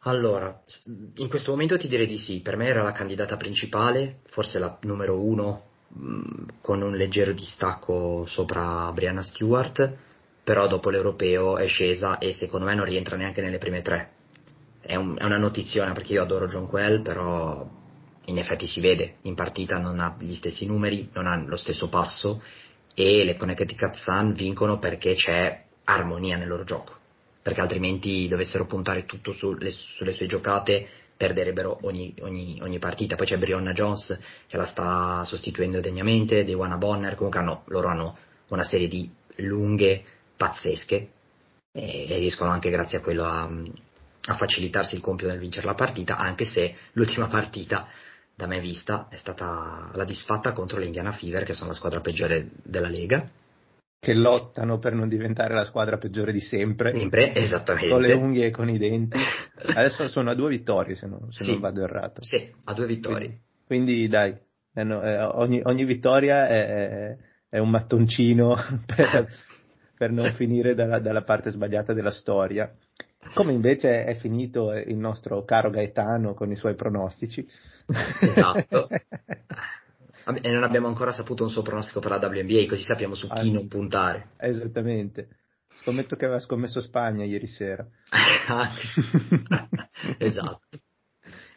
Allora, 0.06 0.62
in 1.16 1.30
questo 1.30 1.52
momento 1.52 1.78
ti 1.78 1.88
direi 1.88 2.08
di 2.08 2.18
sì, 2.18 2.42
per 2.42 2.58
me 2.58 2.68
era 2.68 2.84
la 2.84 2.92
candidata 2.92 3.38
principale, 3.38 4.18
forse 4.32 4.60
la 4.60 4.78
numero 4.82 5.18
uno, 5.22 5.64
mm, 5.98 6.48
con 6.60 6.82
un 6.82 6.98
leggero 6.98 7.32
distacco 7.32 8.26
sopra 8.26 8.92
Brianna 8.92 9.24
Stewart, 9.24 9.96
però 10.44 10.68
dopo 10.68 10.90
l'europeo 10.90 11.56
è 11.58 11.68
scesa 11.68 12.18
e 12.18 12.34
secondo 12.34 12.66
me 12.66 12.76
non 12.76 12.84
rientra 12.84 13.16
neanche 13.16 13.42
nelle 13.42 13.60
prime 13.60 13.82
tre. 13.82 14.13
È, 14.86 14.96
un, 14.96 15.18
è 15.18 15.24
una 15.24 15.38
notiziona 15.38 15.94
perché 15.94 16.14
io 16.14 16.22
adoro 16.22 16.48
John 16.48 16.68
Quell, 16.68 17.02
però 17.02 17.68
in 18.26 18.38
effetti 18.38 18.68
si 18.68 18.82
vede, 18.82 19.16
in 19.24 19.36
partita 19.36 19.78
non 19.78 20.00
ha 20.00 20.16
gli 20.20 20.36
stessi 20.36 20.66
numeri, 20.66 21.10
non 21.14 21.28
ha 21.28 21.36
lo 21.36 21.58
stesso 21.58 21.90
passo 21.90 22.42
e 22.94 23.24
le 23.24 23.38
Connecticut 23.38 23.96
Sun 23.96 24.34
vincono 24.34 24.78
perché 24.78 25.16
c'è 25.16 25.64
armonia 25.86 26.38
nel 26.38 26.48
loro 26.48 26.64
gioco 26.64 27.02
perché 27.44 27.60
altrimenti 27.60 28.28
dovessero 28.30 28.66
puntare 28.66 29.06
tutto 29.06 29.34
sulle, 29.34 29.70
sulle 29.70 30.14
sue 30.14 30.28
giocate 30.28 30.88
perderebbero 31.16 31.78
ogni, 31.82 32.16
ogni, 32.22 32.58
ogni, 32.62 32.80
partita. 32.80 33.16
Poi 33.16 33.28
c'è 33.28 33.38
Brionna 33.38 33.74
Jones 33.74 34.18
che 34.48 34.58
la 34.58 34.66
sta 34.66 35.24
sostituendo 35.26 35.82
degnamente, 35.82 36.46
Dewana 36.46 36.78
Bonner, 36.78 37.16
comunque 37.16 37.42
hanno, 37.42 37.64
loro 37.68 37.90
hanno 37.90 38.18
una 38.48 38.64
serie 38.64 38.88
di 38.88 39.12
lunghe 39.38 40.04
pazzesche 40.38 41.10
e, 41.72 42.06
e 42.10 42.18
riescono 42.18 42.50
anche 42.50 42.70
grazie 42.70 43.00
a 43.00 43.02
quello 43.02 43.26
a, 43.26 43.50
a, 44.28 44.36
facilitarsi 44.36 44.96
il 44.96 45.02
compito 45.02 45.30
nel 45.30 45.40
vincere 45.40 45.66
la 45.66 45.76
partita, 45.76 46.18
anche 46.18 46.46
se 46.46 46.76
l'ultima 46.94 47.28
partita 47.28 47.88
da 48.36 48.48
me 48.48 48.60
vista 48.60 49.08
è 49.10 49.16
stata 49.16 49.92
la 49.94 50.04
disfatta 50.04 50.54
contro 50.54 50.80
l'Indiana 50.80 51.12
Fever, 51.12 51.44
che 51.44 51.54
sono 51.54 51.70
la 51.70 51.76
squadra 51.76 52.02
peggiore 52.02 52.50
della 52.64 52.90
Lega 52.90 53.30
che 54.04 54.14
lottano 54.14 54.80
per 54.80 54.94
non 54.94 55.08
diventare 55.08 55.54
la 55.54 55.64
squadra 55.64 55.98
peggiore 55.98 56.34
di 56.34 56.42
sempre. 56.42 56.92
Sempre, 56.92 57.34
esattamente. 57.34 57.88
Con 57.88 58.02
le 58.02 58.12
unghie 58.12 58.48
e 58.48 58.52
con 58.52 58.68
i 58.68 58.78
denti. 58.78 59.18
Adesso 59.56 60.10
sono 60.10 60.30
a 60.30 60.36
due 60.36 60.50
vittorie, 60.50 60.98
se, 60.98 61.08
non, 61.08 61.32
se 61.32 61.46
sì, 61.46 61.52
non 61.52 61.62
vado 61.62 61.84
errato. 61.84 62.22
Sì, 62.22 62.54
a 62.66 62.74
due 62.74 62.86
vittorie. 62.86 63.40
Quindi, 63.66 63.94
quindi 63.94 64.08
dai, 64.10 64.38
eh, 64.74 64.84
no, 64.84 65.02
eh, 65.02 65.22
ogni, 65.22 65.62
ogni, 65.64 65.86
vittoria 65.86 66.50
è, 66.50 67.16
è 67.48 67.60
un 67.60 67.70
mattoncino 67.70 68.58
per, 68.86 69.34
per 69.98 70.12
non 70.12 70.34
finire 70.34 70.76
dalla, 70.76 71.00
dalla, 71.00 71.24
parte 71.24 71.52
sbagliata 71.52 71.94
della 71.94 72.12
storia. 72.12 72.70
Come 73.34 73.54
invece 73.54 74.06
è 74.06 74.16
finito 74.16 74.74
il 74.74 74.98
nostro 74.98 75.44
caro 75.44 75.70
Gaetano 75.70 76.34
con 76.34 76.52
i 76.52 76.56
suoi 76.56 76.76
pronostici. 76.76 77.48
Esatto. 78.22 78.88
E 80.26 80.52
non 80.52 80.64
abbiamo 80.64 80.88
ancora 80.88 81.12
saputo 81.12 81.44
un 81.44 81.50
suo 81.50 81.64
pronostico 81.64 82.00
per 82.00 82.12
la 82.12 82.26
WNBA, 82.26 82.66
così 82.66 82.84
sappiamo 82.84 83.14
su 83.14 83.28
chi 83.28 83.50
ah, 83.50 83.52
non 83.52 83.68
puntare. 83.68 84.30
Esattamente. 84.38 85.28
Scommetto 85.82 86.16
che 86.16 86.24
aveva 86.24 86.40
scommesso 86.40 86.80
Spagna 86.80 87.26
ieri 87.26 87.48
sera. 87.48 87.86
esatto. 90.18 90.80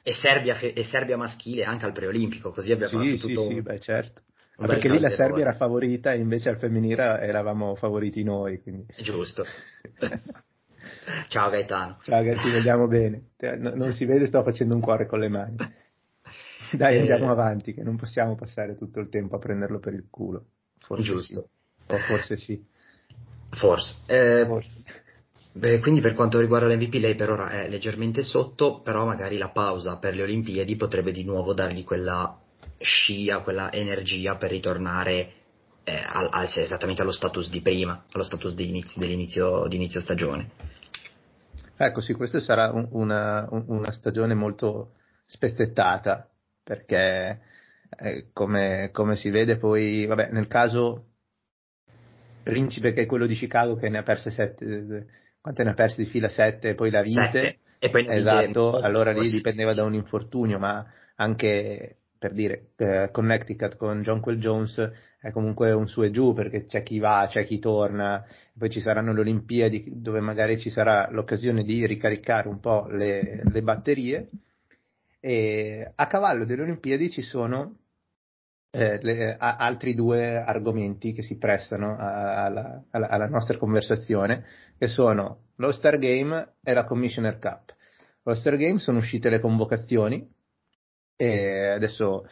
E 0.02 0.12
Serbia, 0.12 0.58
e 0.58 0.82
Serbia, 0.82 1.16
maschile 1.16 1.64
anche 1.64 1.85
al 1.85 1.92
preolimpico, 1.92 2.50
così 2.50 2.73
abbiamo 2.73 3.00
sì, 3.00 3.11
fatto 3.11 3.26
tutto 3.28 3.42
sì, 3.42 3.54
sì, 3.54 3.62
beh, 3.62 3.78
certo. 3.78 4.23
Ma 4.58 4.66
perché 4.66 4.88
lì 4.88 4.99
la 4.99 5.11
Serbia 5.11 5.42
era 5.42 5.54
favorita 5.54 6.12
e 6.12 6.18
invece 6.18 6.49
al 6.49 6.58
femminile 6.58 7.20
eravamo 7.20 7.76
favoriti 7.76 8.25
noi. 8.25 8.61
Quindi. 8.62 8.87
Giusto. 9.00 9.44
Ciao 11.28 11.50
Gaetano. 11.50 11.98
Ciao 12.02 12.22
Gaetano, 12.22 12.42
ti 12.42 12.50
vediamo 12.50 12.86
bene. 12.86 13.28
Non 13.58 13.92
si 13.92 14.04
vede, 14.04 14.26
sto 14.26 14.42
facendo 14.42 14.75
un 14.75 14.80
cuore 14.80 15.06
con 15.06 15.20
le 15.20 15.28
mani. 15.28 15.56
Dai, 16.72 16.98
andiamo 16.98 17.30
avanti, 17.30 17.75
che 17.75 17.82
non 17.82 17.96
possiamo 17.96 18.34
passare 18.34 18.76
tutto 18.76 18.98
il 18.98 19.08
tempo 19.08 19.36
a 19.36 19.38
prenderlo 19.38 19.78
per 19.78 19.92
il 19.92 20.06
culo. 20.10 20.46
Forse 20.80 21.04
Giusto. 21.04 21.48
Sì. 21.86 21.94
O 21.94 21.98
forse 21.98 22.36
sì. 22.36 22.64
Forse. 23.50 23.96
Eh, 24.06 24.44
forse. 24.46 24.82
Beh, 25.52 25.78
quindi 25.78 26.00
per 26.00 26.14
quanto 26.14 26.40
riguarda 26.40 26.66
l'MVP 26.66 26.94
lei 26.94 27.14
per 27.14 27.30
ora 27.30 27.50
è 27.50 27.68
leggermente 27.68 28.22
sotto, 28.22 28.80
però 28.82 29.06
magari 29.06 29.38
la 29.38 29.48
pausa 29.48 29.96
per 29.96 30.14
le 30.14 30.22
Olimpiadi 30.22 30.76
potrebbe 30.76 31.12
di 31.12 31.25
nuovo 31.25 31.54
dargli 31.54 31.82
quella 31.84 32.38
scia, 32.78 33.40
quella 33.40 33.72
energia 33.72 34.36
per 34.36 34.50
ritornare 34.50 35.32
eh, 35.84 35.94
al, 35.94 36.28
al, 36.30 36.50
esattamente 36.56 37.00
allo 37.00 37.12
status 37.12 37.48
di 37.48 37.62
prima, 37.62 38.04
allo 38.12 38.25
status 38.25 38.52
di 38.52 38.68
inizio, 38.68 39.00
dell'inizio 39.00 39.66
di 39.68 39.76
inizio 39.76 40.00
stagione. 40.00 40.50
Ecco 41.76 42.00
sì, 42.00 42.14
questa 42.14 42.40
sarà 42.40 42.71
un, 42.71 42.88
una, 42.90 43.47
una 43.50 43.92
stagione 43.92 44.35
molto 44.35 44.92
spezzettata 45.26 46.28
perché 46.62 47.40
eh, 47.99 48.28
come, 48.33 48.90
come, 48.92 49.16
si 49.16 49.30
vede 49.30 49.59
poi, 49.59 50.06
vabbè, 50.06 50.30
nel 50.30 50.49
caso 50.49 51.11
Principe 52.47 52.92
che 52.92 53.02
è 53.02 53.06
quello 53.06 53.26
di 53.26 53.35
Chicago 53.35 53.75
che 53.75 53.88
ne 53.88 53.99
ha 53.99 54.02
perse 54.04 54.30
sette, 54.30 55.06
quante 55.40 55.64
ne 55.64 55.71
ha 55.71 55.75
perse 55.75 56.04
di 56.04 56.09
fila? 56.09 56.28
Sette 56.28 56.68
e 56.68 56.75
poi 56.76 56.90
la 56.92 57.02
vite. 57.02 57.59
E 57.80 57.90
poi 57.90 58.06
esatto, 58.09 58.78
allora 58.78 59.11
lì 59.11 59.28
dipendeva 59.28 59.75
da 59.75 59.83
un 59.83 59.95
infortunio, 59.95 60.56
ma 60.56 60.87
anche 61.16 61.97
per 62.18 62.32
dire 62.32 62.70
eh, 62.76 63.08
Connecticut 63.12 63.76
con 63.76 64.02
John 64.02 64.20
Quell 64.20 64.38
Jones 64.38 64.90
è 65.20 65.30
comunque 65.30 65.73
un 65.73 65.88
su 65.88 66.02
e 66.02 66.11
giù 66.11 66.32
perché 66.32 66.64
c'è 66.64 66.82
chi 66.82 66.99
va, 66.99 67.26
c'è 67.28 67.44
chi 67.44 67.58
torna, 67.58 68.25
poi 68.56 68.70
ci 68.70 68.80
saranno 68.80 69.12
le 69.12 69.20
Olimpiadi 69.20 70.00
dove 70.00 70.20
magari 70.20 70.58
ci 70.58 70.70
sarà 70.70 71.08
l'occasione 71.11 71.62
di 71.64 71.87
ricaricare 71.87 72.49
un 72.49 72.61
po' 72.61 72.87
le, 72.88 73.42
le 73.44 73.62
batterie 73.62 74.28
e 75.20 75.92
a 75.94 76.06
cavallo 76.06 76.44
delle 76.44 76.62
Olimpiadi 76.62 77.11
ci 77.11 77.23
sono 77.23 77.78
eh, 78.70 78.99
le, 79.00 79.37
a, 79.37 79.56
altri 79.56 79.94
due 79.94 80.37
argomenti 80.37 81.12
che 81.12 81.23
si 81.23 81.38
prestano 81.38 81.96
alla, 81.99 82.85
alla, 82.90 83.08
alla, 83.08 83.26
nostra 83.26 83.56
conversazione, 83.56 84.44
che 84.78 84.87
sono 84.87 85.44
lo 85.56 85.73
Star 85.73 85.99
Game 85.99 86.56
e 86.62 86.73
la 86.75 86.85
Commissioner 86.85 87.38
Cup. 87.38 87.75
Lo 88.23 88.35
Star 88.35 88.56
Game 88.56 88.78
sono 88.78 88.99
uscite 88.99 89.30
le 89.30 89.40
convocazioni 89.40 90.28
e 91.16 91.66
adesso 91.68 92.26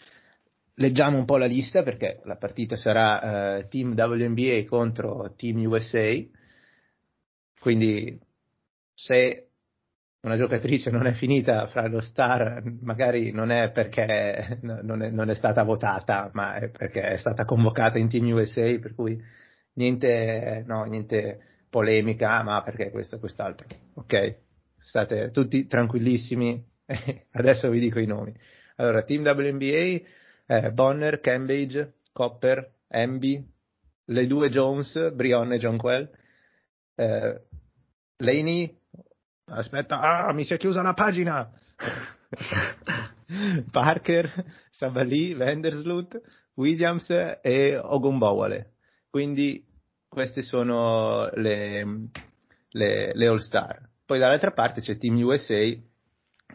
leggiamo 0.75 1.19
un 1.19 1.25
po' 1.25 1.37
la 1.37 1.47
lista 1.47 1.83
perché 1.83 2.21
la 2.25 2.37
partita 2.37 2.77
sarà 2.77 3.59
eh, 3.59 3.69
Team 3.69 3.95
WNBA 3.97 4.65
contro 4.69 5.35
Team 5.37 5.65
USA. 5.65 6.13
Quindi 7.59 8.19
se 8.93 9.49
una 10.21 10.37
giocatrice 10.37 10.91
non 10.91 11.07
è 11.07 11.13
finita 11.13 11.67
fra 11.67 11.87
lo 11.87 12.01
star, 12.01 12.63
magari 12.81 13.31
non 13.31 13.51
è 13.51 13.71
perché 13.71 14.59
non 14.63 15.03
è, 15.03 15.11
non 15.11 15.31
è, 15.31 15.35
stata 15.35 15.63
votata, 15.63 16.31
ma 16.33 16.57
è 16.57 16.71
perché 16.71 17.03
è 17.03 17.17
stata 17.17 17.45
convocata 17.45 17.99
in 17.99 18.09
Team 18.09 18.31
USA, 18.33 18.79
per 18.79 18.95
cui 18.95 19.21
niente, 19.75 20.63
no, 20.67 20.85
niente 20.85 21.41
polemica, 21.69 22.43
ma 22.43 22.63
perché 22.63 22.91
questo 22.91 23.17
e 23.17 23.19
quest'altro. 23.19 23.67
Ok? 23.95 24.37
State 24.79 25.31
tutti 25.31 25.67
tranquillissimi, 25.67 26.63
adesso 27.33 27.69
vi 27.71 27.81
dico 27.81 27.99
i 27.99 28.07
nomi. 28.07 28.35
Allora, 28.77 29.03
Team 29.03 29.23
WNBA, 29.23 30.01
eh, 30.47 30.73
Bonner, 30.73 31.21
Cambridge, 31.21 31.95
Copper, 32.13 32.73
Amby, 32.89 33.47
le 34.07 34.27
due 34.27 34.51
Jones, 34.51 35.13
Brion 35.13 35.53
e 35.53 35.59
John 35.59 35.77
Quell, 35.77 36.11
eh, 36.97 37.43
Laney, 38.17 38.77
aspetta, 39.47 40.01
ah, 40.01 40.33
mi 40.33 40.45
si 40.45 40.55
è 40.55 40.57
chiusa 40.57 40.83
la 40.83 40.95
pagina! 40.95 41.51
Parker, 43.71 44.45
Savali, 44.71 45.35
Vandersloot, 45.35 46.21
Williams 46.55 47.11
e 47.43 47.77
Ogumbowale. 47.77 48.73
Quindi 49.09 49.65
queste 50.09 50.43
sono 50.43 51.29
le, 51.35 52.09
le, 52.71 53.15
le 53.15 53.27
All-Star. 53.27 53.89
Poi 54.05 54.19
dall'altra 54.19 54.53
parte 54.53 54.81
c'è 54.81 54.99
Team 54.99 55.17
USA, 55.23 55.73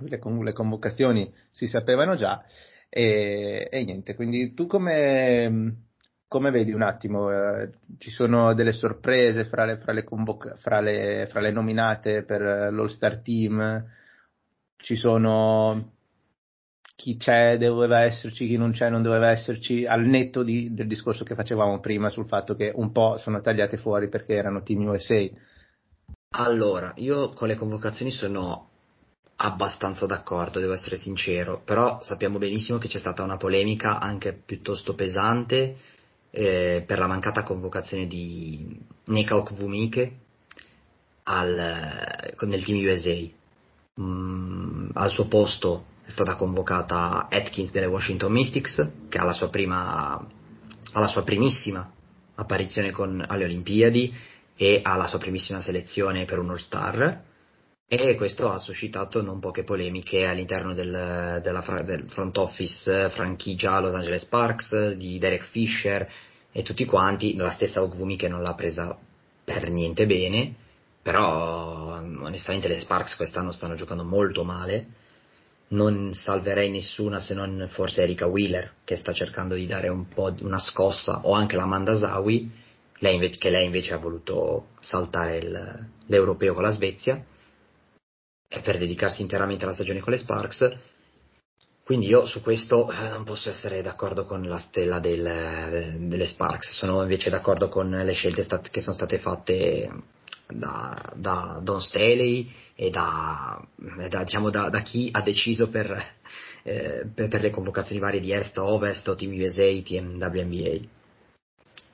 le, 0.01 0.19
le 0.43 0.53
convocazioni 0.53 1.33
si 1.51 1.67
sapevano 1.67 2.15
già 2.15 2.43
e, 2.89 3.67
e 3.71 3.83
niente, 3.83 4.15
quindi 4.15 4.55
tu 4.55 4.65
come, 4.65 5.83
come 6.27 6.49
vedi 6.49 6.73
un 6.73 6.81
attimo? 6.81 7.31
Eh, 7.31 7.69
ci 7.99 8.09
sono 8.09 8.55
delle 8.55 8.71
sorprese 8.71 9.45
fra 9.45 9.65
le, 9.65 9.77
fra, 9.77 9.93
le 9.93 10.03
convoca- 10.03 10.55
fra, 10.57 10.79
le, 10.79 11.27
fra 11.29 11.39
le, 11.39 11.51
nominate 11.51 12.23
per 12.23 12.41
l'All-Star 12.41 13.21
Team? 13.21 13.85
Ci 14.75 14.95
sono 14.95 15.93
chi 16.95 17.15
c'è, 17.17 17.57
doveva 17.57 18.01
esserci, 18.01 18.47
chi 18.47 18.57
non 18.57 18.71
c'è, 18.71 18.89
non 18.89 19.03
doveva 19.03 19.29
esserci, 19.29 19.85
al 19.85 20.05
netto 20.05 20.43
di, 20.43 20.73
del 20.73 20.87
discorso 20.87 21.23
che 21.23 21.35
facevamo 21.35 21.79
prima 21.79 22.09
sul 22.09 22.27
fatto 22.27 22.55
che 22.55 22.71
un 22.73 22.91
po' 22.91 23.17
sono 23.17 23.39
tagliate 23.39 23.77
fuori 23.77 24.09
perché 24.09 24.33
erano 24.33 24.63
Team 24.63 24.85
USA. 24.87 25.27
Allora, 26.31 26.93
io 26.97 27.29
con 27.33 27.47
le 27.47 27.55
convocazioni 27.55 28.11
sono 28.11 28.69
abbastanza 29.41 30.05
d'accordo, 30.05 30.59
devo 30.59 30.73
essere 30.73 30.97
sincero, 30.97 31.61
però 31.63 32.01
sappiamo 32.03 32.37
benissimo 32.37 32.77
che 32.77 32.89
c'è 32.89 32.97
stata 32.97 33.23
una 33.23 33.37
polemica 33.37 33.99
anche 33.99 34.33
piuttosto 34.33 34.95
pesante 34.95 35.77
eh, 36.31 36.83
per 36.85 36.99
la 36.99 37.07
mancata 37.07 37.43
convocazione 37.43 38.05
di 38.05 38.77
Nekao 39.05 39.47
Vumike 39.51 40.17
al, 41.23 42.35
nel 42.41 42.63
team 42.63 42.85
USA. 42.85 43.37
Mm, 44.01 44.89
al 44.93 45.09
suo 45.09 45.27
posto 45.27 45.85
è 46.03 46.09
stata 46.09 46.35
convocata 46.35 47.27
Atkins 47.29 47.71
delle 47.71 47.85
Washington 47.85 48.33
Mystics, 48.33 48.91
che 49.07 49.17
ha 49.17 49.23
la 49.23 49.33
sua, 49.33 49.49
prima, 49.49 50.15
ha 50.15 50.99
la 50.99 51.07
sua 51.07 51.23
primissima 51.23 51.89
apparizione 52.35 52.91
con, 52.91 53.23
alle 53.25 53.45
Olimpiadi 53.45 54.13
e 54.55 54.81
ha 54.83 54.97
la 54.97 55.07
sua 55.07 55.17
primissima 55.17 55.61
selezione 55.61 56.25
per 56.25 56.39
un 56.39 56.49
All-Star 56.49 57.27
e 57.91 58.15
questo 58.15 58.51
ha 58.51 58.59
suscitato 58.59 59.23
non 59.23 59.39
poche 59.39 59.63
polemiche 59.63 60.27
all'interno 60.27 60.75
del, 60.75 61.39
della, 61.41 61.81
del 61.81 62.07
front 62.07 62.37
office 62.37 63.09
franchigia 63.09 63.79
Los 63.79 63.95
Angeles 63.95 64.25
Sparks, 64.25 64.91
di 64.91 65.17
Derek 65.17 65.45
Fisher 65.45 66.07
e 66.51 66.61
tutti 66.61 66.85
quanti, 66.85 67.35
la 67.35 67.49
stessa 67.49 67.81
Ogvumi 67.81 68.15
che 68.15 68.27
non 68.27 68.43
l'ha 68.43 68.53
presa 68.53 68.95
per 69.43 69.71
niente 69.71 70.05
bene, 70.05 70.53
però 71.01 71.99
onestamente 71.99 72.67
le 72.67 72.79
Sparks 72.79 73.15
quest'anno 73.15 73.51
stanno 73.51 73.73
giocando 73.73 74.03
molto 74.03 74.43
male, 74.43 74.85
non 75.69 76.13
salverei 76.13 76.69
nessuna 76.69 77.17
se 77.17 77.33
non 77.33 77.69
forse 77.71 78.03
Erika 78.03 78.27
Wheeler 78.27 78.73
che 78.83 78.97
sta 78.97 79.13
cercando 79.13 79.55
di 79.55 79.65
dare 79.65 79.87
un 79.87 80.07
po' 80.09 80.31
una 80.41 80.59
scossa 80.59 81.21
o 81.23 81.33
anche 81.33 81.55
la 81.55 81.65
Mandasawi 81.65 82.51
lei 82.99 83.15
invece, 83.15 83.37
che 83.39 83.49
lei 83.49 83.65
invece 83.65 83.95
ha 83.95 83.97
voluto 83.97 84.67
saltare 84.79 85.37
il, 85.37 85.87
l'europeo 86.05 86.53
con 86.53 86.61
la 86.61 86.71
Svezia 86.71 87.23
per 88.49 88.79
dedicarsi 88.79 89.21
interamente 89.21 89.63
alla 89.63 89.73
stagione 89.73 89.99
con 89.99 90.11
le 90.11 90.17
Sparks. 90.17 90.77
Quindi 91.83 92.07
io 92.07 92.25
su 92.25 92.41
questo 92.41 92.89
eh, 92.91 93.09
non 93.09 93.23
posso 93.23 93.49
essere 93.49 93.81
d'accordo 93.81 94.25
con 94.25 94.41
la 94.47 94.59
stella 94.59 94.99
del, 94.99 96.07
delle 96.07 96.27
Sparks, 96.27 96.71
sono 96.71 97.01
invece 97.01 97.29
d'accordo 97.29 97.67
con 97.67 97.89
le 97.89 98.13
scelte 98.13 98.43
stat- 98.43 98.69
che 98.69 98.81
sono 98.81 98.95
state 98.95 99.17
fatte 99.17 99.89
da, 100.47 101.13
da 101.15 101.59
Don 101.61 101.81
Staley 101.81 102.51
e 102.75 102.89
da, 102.89 103.59
da, 103.75 104.23
diciamo, 104.23 104.49
da, 104.49 104.69
chi 104.81 105.09
ha 105.11 105.21
deciso 105.21 105.69
per, 105.69 105.91
eh, 106.63 107.07
per, 107.13 107.27
per, 107.27 107.41
le 107.41 107.49
convocazioni 107.49 107.99
varie 107.99 108.19
di 108.19 108.31
Est, 108.33 108.57
Ovest, 108.57 109.15
Team 109.15 109.39
USA, 109.39 109.69
Team 109.81 110.17
WNBA. 110.19 110.87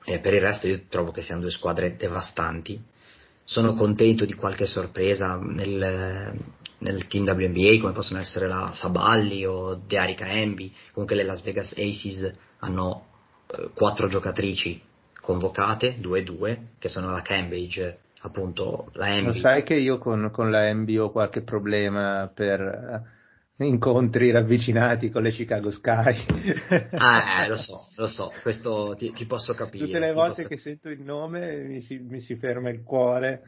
E 0.04 0.18
per 0.20 0.34
il 0.34 0.40
resto 0.40 0.68
io 0.68 0.82
trovo 0.88 1.10
che 1.10 1.22
siano 1.22 1.40
due 1.40 1.50
squadre 1.50 1.96
devastanti 1.96 2.80
sono 3.46 3.74
contento 3.74 4.24
di 4.24 4.34
qualche 4.34 4.66
sorpresa 4.66 5.38
nel, 5.40 6.34
nel 6.78 7.06
team 7.06 7.24
WNBA 7.24 7.80
come 7.80 7.92
possono 7.92 8.18
essere 8.18 8.48
la 8.48 8.72
Saballi 8.74 9.46
o 9.46 9.76
Dearica 9.76 10.28
Embi 10.28 10.74
comunque 10.92 11.16
le 11.16 11.24
Las 11.24 11.42
Vegas 11.42 11.72
Aces 11.78 12.30
hanno 12.58 13.06
eh, 13.46 13.70
quattro 13.72 14.08
giocatrici 14.08 14.82
convocate, 15.26 15.96
due 15.98 16.20
e 16.20 16.22
due, 16.22 16.68
che 16.78 16.88
sono 16.88 17.10
la 17.10 17.20
Cambridge, 17.20 17.98
appunto 18.20 18.90
la 18.92 19.08
Embi. 19.08 19.26
Lo 19.26 19.40
sai 19.40 19.64
che 19.64 19.74
io 19.74 19.98
con, 19.98 20.30
con 20.30 20.52
la 20.52 20.68
Embi 20.68 20.96
ho 20.98 21.10
qualche 21.10 21.42
problema 21.42 22.30
per 22.32 23.02
incontri 23.64 24.30
ravvicinati 24.30 25.10
con 25.10 25.22
le 25.22 25.30
Chicago 25.30 25.70
Sky. 25.70 26.24
ah, 26.92 27.44
eh, 27.44 27.48
lo 27.48 27.56
so, 27.56 27.88
lo 27.96 28.08
so, 28.08 28.30
questo 28.42 28.94
ti, 28.96 29.12
ti 29.12 29.24
posso 29.26 29.54
capire. 29.54 29.86
Tutte 29.86 29.98
le 29.98 30.12
volte 30.12 30.42
posso... 30.42 30.48
che 30.48 30.58
sento 30.58 30.88
il 30.90 31.00
nome 31.00 31.64
mi 31.64 31.80
si, 31.80 31.98
mi 31.98 32.20
si 32.20 32.36
ferma 32.36 32.68
il 32.68 32.82
cuore, 32.82 33.42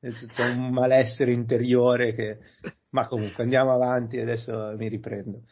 c'è 0.00 0.48
un 0.50 0.70
malessere 0.70 1.32
interiore 1.32 2.14
che... 2.14 2.38
Ma 2.90 3.08
comunque 3.08 3.42
andiamo 3.42 3.72
avanti, 3.72 4.20
adesso 4.20 4.74
mi 4.76 4.88
riprendo. 4.88 5.42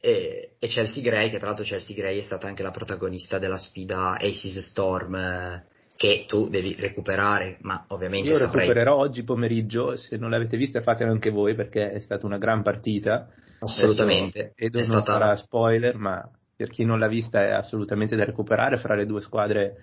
E, 0.00 0.56
e, 0.58 0.68
Chelsea 0.68 1.02
Gray, 1.02 1.30
che 1.30 1.38
tra 1.38 1.48
l'altro 1.48 1.64
Chelsea 1.64 1.94
Gray 1.94 2.18
è 2.18 2.22
stata 2.22 2.48
anche 2.48 2.64
la 2.64 2.70
protagonista 2.70 3.38
della 3.38 3.56
sfida 3.56 4.16
Aces 4.18 4.58
Storm 4.58 5.14
eh, 5.14 5.66
che 5.98 6.26
tu 6.28 6.48
devi 6.48 6.76
recuperare, 6.78 7.56
ma 7.62 7.84
ovviamente 7.88 8.28
Io 8.28 8.38
saprei... 8.38 8.68
recupererò 8.68 8.94
oggi 8.94 9.24
pomeriggio, 9.24 9.96
se 9.96 10.16
non 10.16 10.30
l'avete 10.30 10.56
vista 10.56 10.80
fatelo 10.80 11.10
anche 11.10 11.30
voi 11.30 11.56
perché 11.56 11.90
è 11.90 11.98
stata 11.98 12.24
una 12.24 12.38
gran 12.38 12.62
partita. 12.62 13.28
Assolutamente. 13.58 14.52
E 14.54 14.70
non 14.70 14.84
stata... 14.84 15.12
farà 15.14 15.36
spoiler, 15.36 15.96
ma 15.96 16.24
per 16.54 16.68
chi 16.68 16.84
non 16.84 17.00
l'ha 17.00 17.08
vista 17.08 17.42
è 17.42 17.50
assolutamente 17.50 18.14
da 18.14 18.24
recuperare 18.24 18.76
fra 18.76 18.94
le 18.94 19.06
due 19.06 19.20
squadre 19.20 19.74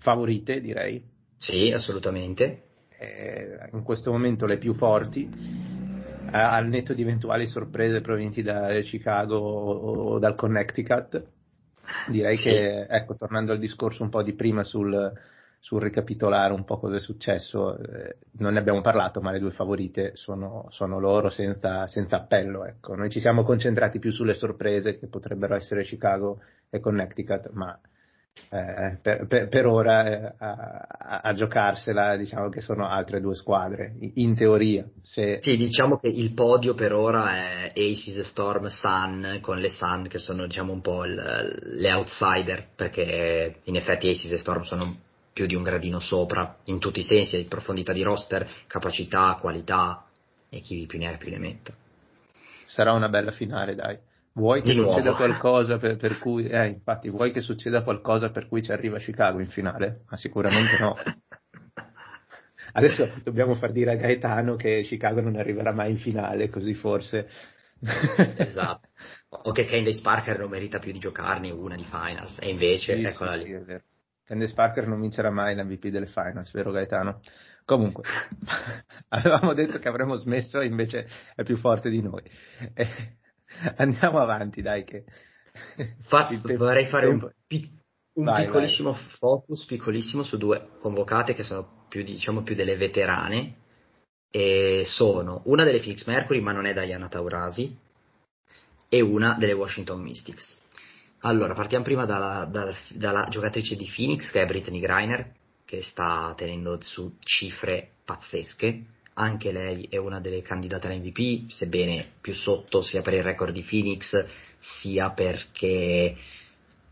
favorite, 0.00 0.60
direi. 0.60 1.00
Sì, 1.38 1.70
assolutamente. 1.70 2.62
Eh, 2.98 3.68
in 3.72 3.84
questo 3.84 4.10
momento 4.10 4.46
le 4.46 4.58
più 4.58 4.74
forti, 4.74 5.30
al 6.28 6.66
netto 6.66 6.92
di 6.92 7.02
eventuali 7.02 7.46
sorprese 7.46 8.00
provenienti 8.00 8.42
da 8.42 8.80
Chicago 8.80 9.36
o, 9.36 10.14
o 10.14 10.18
dal 10.18 10.34
Connecticut. 10.34 11.22
Direi 12.08 12.34
sì. 12.34 12.50
che, 12.50 12.86
ecco, 12.88 13.14
tornando 13.14 13.52
al 13.52 13.60
discorso 13.60 14.02
un 14.02 14.08
po' 14.08 14.24
di 14.24 14.34
prima 14.34 14.64
sul, 14.64 15.12
sul 15.60 15.80
ricapitolare 15.80 16.52
un 16.52 16.64
po' 16.64 16.78
cosa 16.78 16.96
è 16.96 17.00
successo, 17.00 17.76
eh, 17.76 18.18
non 18.38 18.52
ne 18.52 18.60
abbiamo 18.60 18.80
parlato, 18.82 19.20
ma 19.20 19.32
le 19.32 19.40
due 19.40 19.50
favorite 19.50 20.12
sono, 20.14 20.66
sono 20.70 21.00
loro 21.00 21.28
senza, 21.28 21.88
senza, 21.88 22.18
appello. 22.18 22.64
Ecco. 22.64 22.94
Noi 22.94 23.10
ci 23.10 23.18
siamo 23.18 23.42
concentrati 23.42 23.98
più 23.98 24.12
sulle 24.12 24.34
sorprese 24.34 24.98
che 24.98 25.08
potrebbero 25.08 25.56
essere 25.56 25.82
Chicago 25.82 26.40
e 26.70 26.78
Connecticut, 26.78 27.50
ma 27.50 27.76
eh, 28.50 28.98
per, 29.02 29.26
per, 29.26 29.48
per, 29.48 29.66
ora 29.66 30.06
eh, 30.06 30.34
a, 30.38 31.20
a, 31.22 31.34
giocarsela 31.34 32.16
diciamo 32.16 32.48
che 32.48 32.60
sono 32.60 32.86
altre 32.86 33.20
due 33.20 33.34
squadre, 33.34 33.96
in 34.14 34.36
teoria. 34.36 34.84
Se... 35.02 35.38
Sì, 35.40 35.56
diciamo 35.56 35.98
che 35.98 36.08
il 36.08 36.32
podio 36.32 36.74
per 36.74 36.92
ora 36.92 37.34
è 37.34 37.72
Aces, 37.74 38.20
Storm, 38.20 38.66
Sun, 38.66 39.38
con 39.40 39.58
le 39.58 39.70
Sun 39.70 40.06
che 40.08 40.18
sono 40.18 40.46
diciamo 40.46 40.72
un 40.72 40.80
po' 40.80 41.04
il, 41.04 41.14
le 41.14 41.92
outsider, 41.92 42.68
perché 42.76 43.62
in 43.64 43.74
effetti 43.74 44.08
Aces 44.08 44.30
e 44.32 44.38
Storm 44.38 44.62
sono 44.62 45.04
più 45.36 45.44
di 45.44 45.54
un 45.54 45.62
gradino 45.62 46.00
sopra 46.00 46.56
in 46.64 46.78
tutti 46.78 47.00
i 47.00 47.02
sensi, 47.02 47.36
di 47.36 47.44
profondità 47.44 47.92
di 47.92 48.02
roster, 48.02 48.48
capacità, 48.66 49.36
qualità 49.38 50.06
e 50.48 50.60
chi 50.60 50.86
più 50.86 50.98
ne 50.98 51.12
ha 51.12 51.18
più 51.18 51.28
ne 51.28 51.38
metta. 51.38 51.74
Sarà 52.64 52.94
una 52.94 53.10
bella 53.10 53.32
finale, 53.32 53.74
dai. 53.74 53.98
Vuoi 54.32 54.62
che 54.62 54.72
succeda 54.72 55.14
per, 55.14 55.96
per, 55.98 56.18
cui, 56.20 56.46
eh, 56.46 56.68
infatti, 56.68 57.10
vuoi 57.10 57.32
che 57.32 57.42
succeda 57.42 57.82
qualcosa 57.82 58.30
per 58.30 58.48
cui 58.48 58.62
ci 58.62 58.72
arriva 58.72 58.98
Chicago 58.98 59.38
in 59.40 59.48
finale? 59.48 60.04
Ma 60.08 60.16
sicuramente 60.16 60.78
no. 60.80 60.96
Adesso 62.72 63.20
dobbiamo 63.22 63.56
far 63.56 63.72
dire 63.72 63.92
a 63.92 63.96
Gaetano 63.96 64.56
che 64.56 64.84
Chicago 64.84 65.20
non 65.20 65.36
arriverà 65.36 65.70
mai 65.72 65.90
in 65.90 65.98
finale, 65.98 66.48
così 66.48 66.72
forse. 66.72 67.28
esatto. 68.38 68.88
O 69.28 69.52
che 69.52 69.66
Candace 69.66 70.00
Parker 70.00 70.38
non 70.38 70.48
merita 70.48 70.78
più 70.78 70.92
di 70.92 70.98
giocarne 70.98 71.50
una 71.50 71.76
di 71.76 71.84
finals, 71.84 72.38
e 72.40 72.48
invece, 72.48 72.96
sì, 72.96 73.02
eccola 73.02 73.36
sì, 73.36 73.44
lì. 73.44 73.64
Sì, 73.66 73.94
Candice 74.26 74.54
Parker 74.54 74.88
non 74.88 75.00
vincerà 75.00 75.30
mai 75.30 75.54
l'MVP 75.54 75.86
delle 75.86 76.06
finals, 76.06 76.50
vero 76.50 76.72
Gaetano? 76.72 77.20
Comunque, 77.64 78.02
avevamo 79.10 79.54
detto 79.54 79.78
che 79.78 79.86
avremmo 79.86 80.16
smesso, 80.16 80.60
invece 80.60 81.08
è 81.36 81.44
più 81.44 81.56
forte 81.56 81.90
di 81.90 82.02
noi. 82.02 82.22
Eh, 82.74 83.16
andiamo 83.76 84.18
avanti, 84.18 84.62
dai. 84.62 84.82
Che... 84.82 85.04
Fa, 86.02 86.28
vorrei 86.56 86.86
fare 86.86 87.06
un, 87.06 87.30
pic- 87.46 87.70
un 88.14 88.24
vai, 88.24 88.46
piccolissimo 88.46 88.92
vai. 88.92 89.00
focus, 89.18 89.64
piccolissimo, 89.64 90.24
su 90.24 90.36
due 90.36 90.70
convocate 90.80 91.32
che 91.32 91.44
sono 91.44 91.86
più, 91.88 92.02
diciamo, 92.02 92.42
più 92.42 92.56
delle 92.56 92.76
veterane. 92.76 93.58
E 94.28 94.82
sono 94.86 95.42
una 95.44 95.62
delle 95.62 95.78
Phoenix 95.78 96.04
Mercury, 96.04 96.40
ma 96.40 96.50
non 96.50 96.66
è 96.66 96.72
Diana 96.72 97.06
Taurasi, 97.06 97.78
e 98.88 99.00
una 99.00 99.36
delle 99.38 99.52
Washington 99.52 100.02
Mystics. 100.02 100.64
Allora, 101.20 101.54
partiamo 101.54 101.84
prima 101.84 102.04
dalla, 102.04 102.44
dalla, 102.44 102.74
dalla, 102.90 103.26
giocatrice 103.28 103.74
di 103.74 103.90
Phoenix, 103.94 104.30
che 104.30 104.42
è 104.42 104.46
Brittany 104.46 104.78
Griner, 104.78 105.32
che 105.64 105.82
sta 105.82 106.32
tenendo 106.36 106.78
su 106.80 107.16
cifre 107.20 107.90
pazzesche. 108.04 108.84
Anche 109.14 109.50
lei 109.50 109.86
è 109.90 109.96
una 109.96 110.20
delle 110.20 110.42
candidate 110.42 110.86
all'MVP, 110.86 111.50
sebbene 111.50 112.12
più 112.20 112.34
sotto 112.34 112.82
sia 112.82 113.00
per 113.00 113.14
il 113.14 113.22
record 113.22 113.52
di 113.52 113.62
Phoenix, 113.62 114.24
sia 114.58 115.10
perché 115.10 116.14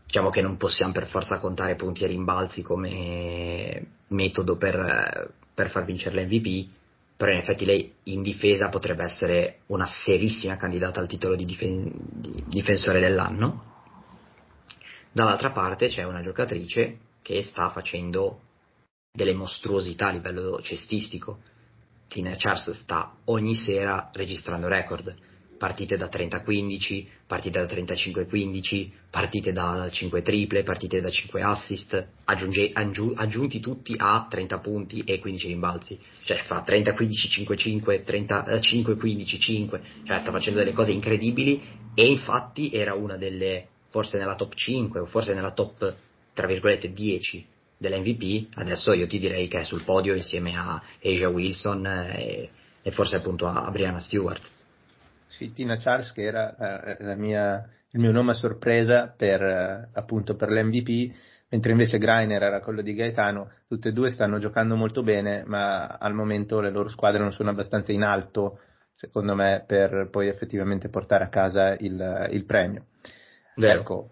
diciamo 0.05 0.29
che 0.31 0.41
non 0.41 0.57
possiamo 0.57 0.91
per 0.91 1.07
forza 1.07 1.39
contare 1.39 1.75
punti 1.75 2.03
e 2.03 2.07
rimbalzi 2.07 2.61
come 2.63 3.85
metodo 4.07 4.57
per, 4.57 5.33
per 5.53 5.69
far 5.69 5.85
vincere 5.85 6.23
l'MVP, 6.23 6.67
però 7.15 7.31
in 7.31 7.37
effetti 7.37 7.63
lei 7.63 7.93
in 8.03 8.23
difesa 8.23 8.69
potrebbe 8.69 9.03
essere 9.03 9.59
una 9.67 9.85
serissima 9.85 10.57
candidata 10.57 10.99
al 10.99 11.07
titolo 11.07 11.35
di, 11.35 11.45
difen- 11.45 11.91
di 12.11 12.43
difensore 12.47 12.99
dell'anno. 12.99 13.73
Dall'altra 15.15 15.51
parte 15.51 15.87
c'è 15.87 16.03
una 16.03 16.19
giocatrice 16.21 16.97
che 17.21 17.41
sta 17.41 17.69
facendo 17.69 18.41
delle 19.13 19.33
mostruosità 19.33 20.07
a 20.07 20.11
livello 20.11 20.59
cestistico. 20.61 21.39
Tina 22.09 22.35
Charles 22.35 22.71
sta 22.71 23.15
ogni 23.27 23.55
sera 23.55 24.09
registrando 24.11 24.67
record. 24.67 25.15
Partite 25.57 25.95
da 25.95 26.09
30-15, 26.09 27.05
partite 27.27 27.65
da 27.65 27.73
35-15, 27.73 28.89
partite 29.09 29.53
da 29.53 29.89
5 29.89 30.21
triple, 30.21 30.63
partite 30.63 30.99
da 30.99 31.09
5 31.09 31.41
assist, 31.41 32.07
aggiunge, 32.25 32.71
aggiu, 32.73 33.13
aggiunti 33.15 33.61
tutti 33.61 33.95
a 33.97 34.27
30 34.29 34.59
punti 34.59 34.99
e 35.05 35.19
15 35.19 35.47
rimbalzi, 35.47 35.97
cioè 36.25 36.43
fa 36.43 36.61
30-15-5-5, 36.67 38.03
35-15-5, 38.03 39.79
cioè 40.03 40.19
sta 40.19 40.31
facendo 40.31 40.59
delle 40.59 40.73
cose 40.73 40.91
incredibili 40.91 41.63
e 41.93 42.05
infatti 42.05 42.73
era 42.73 42.95
una 42.95 43.15
delle, 43.15 43.69
forse 43.95 44.17
nella 44.17 44.35
top 44.35 44.53
5 44.53 44.99
o 44.99 45.05
forse 45.05 45.33
nella 45.33 45.53
top, 45.53 45.95
tra 46.33 46.47
virgolette, 46.47 46.91
10 46.91 47.47
dell'MVP, 47.77 48.57
adesso 48.57 48.91
io 48.91 49.07
ti 49.07 49.19
direi 49.19 49.47
che 49.47 49.59
è 49.59 49.63
sul 49.63 49.85
podio 49.85 50.13
insieme 50.13 50.53
a 50.57 50.83
Asia 51.01 51.29
Wilson 51.29 51.85
e, 51.85 52.49
e 52.81 52.91
forse 52.91 53.15
appunto 53.15 53.47
a 53.47 53.71
Brianna 53.71 53.99
Stewart. 53.99 54.45
Sì, 55.27 55.53
Tina 55.53 55.77
Charles 55.77 56.11
che 56.11 56.23
era 56.23 56.97
eh, 56.97 57.15
mia, 57.15 57.69
il 57.91 58.01
mio 58.01 58.11
nome 58.11 58.31
a 58.31 58.33
sorpresa 58.33 59.13
per, 59.15 59.41
eh, 59.41 59.87
appunto 59.93 60.35
per 60.35 60.49
l'MVP, 60.49 61.15
mentre 61.47 61.71
invece 61.71 61.97
Greiner 61.97 62.43
era 62.43 62.59
quello 62.59 62.81
di 62.81 62.93
Gaetano, 62.93 63.49
tutte 63.65 63.89
e 63.89 63.93
due 63.93 64.09
stanno 64.09 64.39
giocando 64.39 64.75
molto 64.75 65.03
bene, 65.03 65.45
ma 65.45 65.87
al 65.87 66.13
momento 66.13 66.59
le 66.59 66.69
loro 66.69 66.89
squadre 66.89 67.21
non 67.21 67.31
sono 67.31 67.49
abbastanza 67.49 67.93
in 67.93 68.03
alto, 68.03 68.59
secondo 68.93 69.35
me, 69.35 69.63
per 69.65 70.09
poi 70.11 70.27
effettivamente 70.27 70.89
portare 70.89 71.23
a 71.23 71.29
casa 71.29 71.77
il, 71.79 72.27
il 72.31 72.43
premio. 72.43 72.87
Vero. 73.55 73.79
Ecco, 73.81 74.09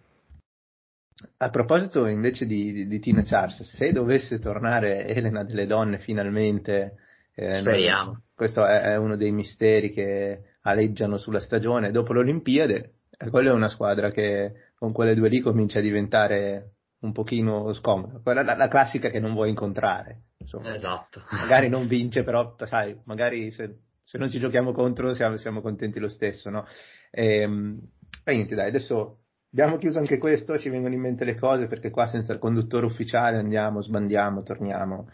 a 1.37 1.49
proposito 1.49 2.05
invece 2.05 2.45
di, 2.45 2.71
di, 2.71 2.87
di, 2.87 2.99
Tina 2.99 3.23
Charles, 3.23 3.61
se 3.75 3.91
dovesse 3.91 4.39
tornare 4.39 5.05
Elena 5.07 5.43
delle 5.43 5.65
donne 5.65 5.99
finalmente, 5.99 6.95
eh, 7.35 7.59
speriamo. 7.59 8.23
questo 8.35 8.65
è, 8.65 8.81
è, 8.81 8.95
uno 8.97 9.15
dei 9.15 9.31
misteri 9.31 9.91
che 9.91 10.55
aleggiano 10.61 11.17
sulla 11.17 11.39
stagione 11.39 11.91
dopo 11.91 12.13
le 12.13 12.19
Olimpiadi, 12.19 12.73
e 13.17 13.29
quella 13.29 13.51
è 13.51 13.53
una 13.53 13.69
squadra 13.69 14.09
che 14.11 14.71
con 14.75 14.91
quelle 14.91 15.15
due 15.15 15.29
lì 15.29 15.39
comincia 15.39 15.79
a 15.79 15.83
diventare 15.83 16.71
un 17.01 17.11
pochino 17.11 17.71
scomoda, 17.73 18.19
quella 18.21 18.43
la, 18.43 18.55
la 18.55 18.67
classica 18.67 19.09
che 19.09 19.19
non 19.19 19.33
vuoi 19.33 19.49
incontrare. 19.49 20.23
Insomma. 20.37 20.73
Esatto. 20.73 21.23
Magari 21.31 21.69
non 21.69 21.87
vince, 21.87 22.23
però 22.23 22.55
sai, 22.65 22.97
magari 23.05 23.51
se, 23.51 23.77
se 24.03 24.17
non 24.17 24.29
ci 24.29 24.39
giochiamo 24.39 24.71
contro 24.71 25.13
siamo, 25.13 25.37
siamo 25.37 25.61
contenti 25.61 25.99
lo 25.99 26.09
stesso, 26.09 26.49
no? 26.49 26.65
E, 27.11 27.41
ehm, 27.41 27.79
e 28.25 28.33
niente, 28.33 28.55
dai, 28.55 28.67
adesso 28.67 29.22
abbiamo 29.53 29.77
chiuso 29.77 29.99
anche 29.99 30.17
questo, 30.17 30.57
ci 30.57 30.69
vengono 30.69 30.95
in 30.95 30.99
mente 30.99 31.23
le 31.25 31.35
cose 31.35 31.67
perché 31.67 31.91
qua 31.91 32.07
senza 32.07 32.33
il 32.33 32.39
conduttore 32.39 32.87
ufficiale 32.87 33.37
andiamo, 33.37 33.83
sbandiamo, 33.83 34.41
torniamo, 34.41 35.09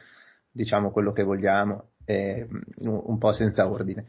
diciamo 0.49 0.91
quello 0.91 1.11
che 1.11 1.23
vogliamo, 1.23 1.89
e, 2.05 2.47
un 2.79 3.17
po' 3.17 3.33
senza 3.33 3.69
ordine. 3.69 4.05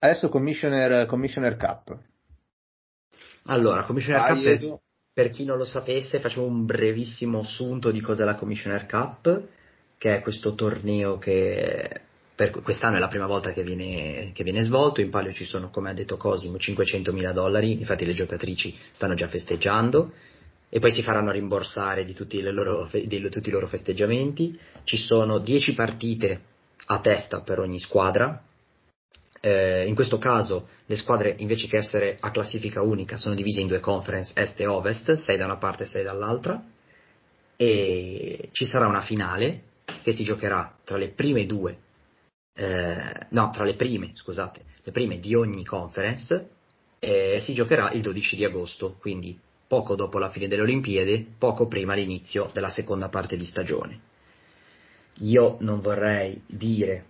Adesso 0.00 0.28
Commissioner, 0.28 1.06
Commissioner 1.06 1.56
Cup. 1.56 1.96
Allora, 3.44 3.84
Commissioner 3.84 4.26
Cup, 4.26 4.42
per, 4.42 4.80
per, 5.12 5.30
chi 5.30 5.44
non 5.44 5.56
lo 5.56 5.64
sapesse, 5.64 6.18
facciamo 6.18 6.46
un 6.46 6.66
brevissimo 6.66 7.38
assunto 7.38 7.92
di 7.92 8.00
cos'è 8.00 8.24
la 8.24 8.34
Commissioner 8.34 8.86
Cup, 8.86 9.48
che 9.98 10.16
è 10.16 10.20
questo 10.20 10.54
torneo 10.54 11.18
che 11.18 12.00
per 12.34 12.50
quest'anno 12.50 12.96
è 12.96 12.98
la 12.98 13.08
prima 13.08 13.26
volta 13.26 13.52
che 13.52 13.62
viene, 13.62 14.30
che 14.32 14.44
viene 14.44 14.62
svolto, 14.62 15.00
in 15.00 15.10
palio 15.10 15.32
ci 15.32 15.44
sono, 15.44 15.70
come 15.70 15.90
ha 15.90 15.94
detto 15.94 16.16
Cosimo, 16.16 16.58
500 16.58 17.12
mila 17.12 17.32
dollari, 17.32 17.72
infatti 17.72 18.04
le 18.04 18.14
giocatrici 18.14 18.76
stanno 18.92 19.14
già 19.14 19.28
festeggiando, 19.28 20.12
e 20.68 20.78
poi 20.78 20.90
si 20.90 21.02
faranno 21.02 21.30
rimborsare 21.30 22.04
di 22.04 22.14
tutti, 22.14 22.40
loro, 22.40 22.88
di 22.90 23.28
tutti 23.28 23.48
i 23.48 23.52
loro 23.52 23.66
festeggiamenti. 23.66 24.58
Ci 24.84 24.96
sono 24.96 25.38
10 25.38 25.74
partite 25.74 26.40
a 26.86 26.98
testa 27.00 27.40
per 27.42 27.58
ogni 27.58 27.78
squadra, 27.78 28.42
eh, 29.44 29.86
in 29.88 29.96
questo 29.96 30.18
caso 30.18 30.68
le 30.86 30.94
squadre 30.94 31.34
invece 31.38 31.66
che 31.66 31.76
essere 31.76 32.16
a 32.20 32.30
classifica 32.30 32.80
unica 32.80 33.16
sono 33.16 33.34
divise 33.34 33.60
in 33.60 33.66
due 33.66 33.80
conference 33.80 34.32
est 34.36 34.60
e 34.60 34.66
ovest, 34.66 35.14
6 35.14 35.36
da 35.36 35.46
una 35.46 35.56
parte 35.56 35.82
e 35.82 35.86
6 35.86 36.04
dall'altra. 36.04 36.62
E 37.56 38.48
ci 38.52 38.64
sarà 38.64 38.86
una 38.86 39.00
finale 39.00 39.62
che 40.04 40.12
si 40.12 40.22
giocherà 40.22 40.76
tra 40.84 40.96
le 40.96 41.08
prime 41.08 41.44
due, 41.44 41.76
eh, 42.54 43.26
no, 43.30 43.50
tra 43.50 43.64
le 43.64 43.74
prime, 43.74 44.12
scusate, 44.14 44.64
le 44.82 44.92
prime 44.92 45.18
di 45.18 45.34
ogni 45.34 45.64
conference 45.64 46.50
e 46.98 47.40
si 47.40 47.54
giocherà 47.54 47.90
il 47.92 48.02
12 48.02 48.36
di 48.36 48.44
agosto, 48.44 48.96
quindi 49.00 49.38
poco 49.66 49.94
dopo 49.94 50.18
la 50.18 50.28
fine 50.28 50.48
delle 50.48 50.62
Olimpiadi, 50.62 51.34
poco 51.38 51.66
prima 51.66 51.94
l'inizio 51.94 52.50
della 52.52 52.68
seconda 52.68 53.08
parte 53.08 53.36
di 53.36 53.44
stagione. 53.44 54.00
Io 55.20 55.56
non 55.60 55.80
vorrei 55.80 56.42
dire 56.46 57.06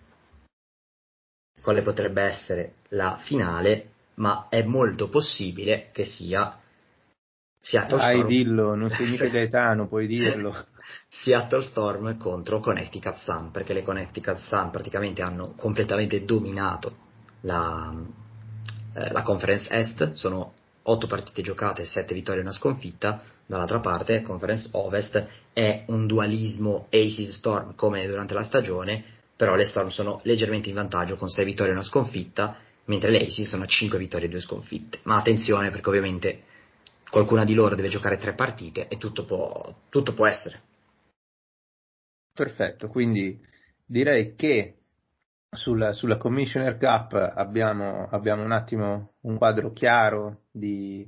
quale 1.61 1.83
potrebbe 1.83 2.23
essere 2.23 2.75
la 2.91 3.19
finale, 3.25 3.91
ma 4.15 4.47
è 4.49 4.63
molto 4.63 5.09
possibile 5.09 5.91
che 5.93 6.05
sia 6.05 6.61
Seattle 7.65 7.97
Dai, 7.97 8.15
Storm. 8.17 8.29
dillo, 8.29 8.75
non 8.75 8.91
sei 8.91 9.09
mica 9.09 9.27
Gaetano, 9.31 9.87
puoi 9.87 10.09
dirlo. 10.09 10.53
Seattle 11.09 11.63
Storm 11.63 12.17
contro 12.19 12.59
Connecticut 12.59 13.15
Sun, 13.15 13.53
perché 13.53 13.73
le 13.73 13.83
Connecticut 13.83 14.37
Sun 14.39 14.71
praticamente 14.71 15.23
hanno 15.23 15.55
completamente 15.57 16.25
dominato 16.25 16.93
la, 17.43 17.95
eh, 18.95 19.13
la 19.13 19.23
Conference 19.23 19.73
Est, 19.73 20.13
sono 20.13 20.55
8 20.83 21.07
partite 21.07 21.43
giocate, 21.43 21.85
7 21.85 22.13
vittorie 22.13 22.41
e 22.41 22.43
una 22.43 22.53
sconfitta, 22.53 23.23
dall'altra 23.47 23.79
parte 23.79 24.23
Conference 24.23 24.69
Ovest 24.73 25.25
è 25.53 25.85
un 25.87 26.09
dualismo 26.09 26.89
Aces 26.91 27.37
Storm 27.37 27.77
come 27.77 28.05
durante 28.09 28.35
la 28.35 28.43
stagione, 28.43 29.05
però 29.37 29.55
le 29.55 29.67
Storm 29.67 29.89
sono 29.89 30.21
leggermente 30.25 30.69
in 30.69 30.75
vantaggio 30.75 31.15
con 31.15 31.29
6 31.29 31.45
vittorie 31.45 31.71
e 31.71 31.75
una 31.75 31.85
sconfitta, 31.85 32.57
mentre 32.87 33.11
le 33.11 33.21
Aces 33.21 33.51
sono 33.51 33.63
a 33.63 33.67
5 33.67 33.99
vittorie 33.99 34.27
e 34.27 34.31
2 34.31 34.41
sconfitte. 34.41 34.99
Ma 35.05 35.19
attenzione 35.19 35.71
perché 35.71 35.89
ovviamente 35.89 36.43
qualcuna 37.13 37.45
di 37.45 37.53
loro 37.53 37.75
deve 37.75 37.91
giocare 37.91 38.17
3 38.17 38.33
partite 38.33 38.89
e 38.89 38.97
tutto 38.97 39.27
può, 39.27 39.75
tutto 39.91 40.15
può 40.15 40.27
essere. 40.27 40.63
Perfetto, 42.33 42.89
quindi 42.89 43.39
direi 43.85 44.35
che 44.35 44.79
sulla, 45.51 45.93
sulla 45.93 46.17
Commissioner 46.17 46.79
Cup 46.79 47.13
abbiamo, 47.13 48.09
abbiamo, 48.09 48.43
un 48.43 48.53
attimo 48.53 49.17
un 49.21 49.37
quadro 49.37 49.73
chiaro 49.73 50.45
di, 50.51 51.07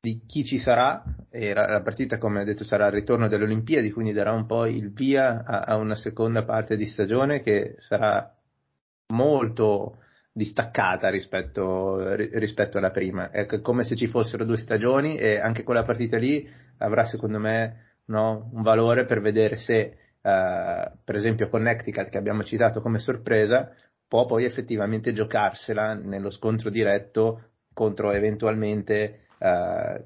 di 0.00 0.20
chi 0.26 0.44
ci 0.44 0.58
sarà 0.58 1.02
e 1.30 1.54
la, 1.54 1.66
la, 1.66 1.80
partita 1.80 2.18
come 2.18 2.42
ho 2.42 2.44
detto 2.44 2.64
sarà 2.64 2.88
il 2.88 2.92
ritorno 2.92 3.26
delle 3.26 3.44
Olimpiadi 3.44 3.90
quindi 3.90 4.12
darà 4.12 4.32
un 4.32 4.44
po' 4.44 4.66
il 4.66 4.92
via 4.92 5.44
a, 5.46 5.60
a 5.60 5.76
una 5.76 5.94
seconda 5.94 6.44
parte 6.44 6.76
di 6.76 6.84
stagione 6.84 7.40
che 7.40 7.76
sarà 7.78 8.36
molto 9.14 10.03
distaccata 10.36 11.10
rispetto, 11.10 12.12
rispetto 12.16 12.78
alla 12.78 12.90
prima 12.90 13.30
è 13.30 13.46
come 13.60 13.84
se 13.84 13.94
ci 13.94 14.08
fossero 14.08 14.44
due 14.44 14.56
stagioni 14.56 15.16
e 15.16 15.38
anche 15.38 15.62
quella 15.62 15.84
partita 15.84 16.16
lì 16.18 16.50
avrà 16.78 17.04
secondo 17.04 17.38
me 17.38 17.98
no, 18.06 18.50
un 18.52 18.62
valore 18.62 19.04
per 19.04 19.20
vedere 19.20 19.56
se 19.56 19.96
uh, 20.20 20.90
per 21.04 21.14
esempio 21.14 21.48
Connecticut 21.48 22.08
che 22.08 22.18
abbiamo 22.18 22.42
citato 22.42 22.80
come 22.80 22.98
sorpresa 22.98 23.72
può 24.08 24.24
poi 24.26 24.44
effettivamente 24.44 25.12
giocarsela 25.12 25.94
nello 25.94 26.30
scontro 26.30 26.68
diretto 26.68 27.50
contro 27.72 28.12
eventualmente 28.12 29.20
eh, 29.38 30.04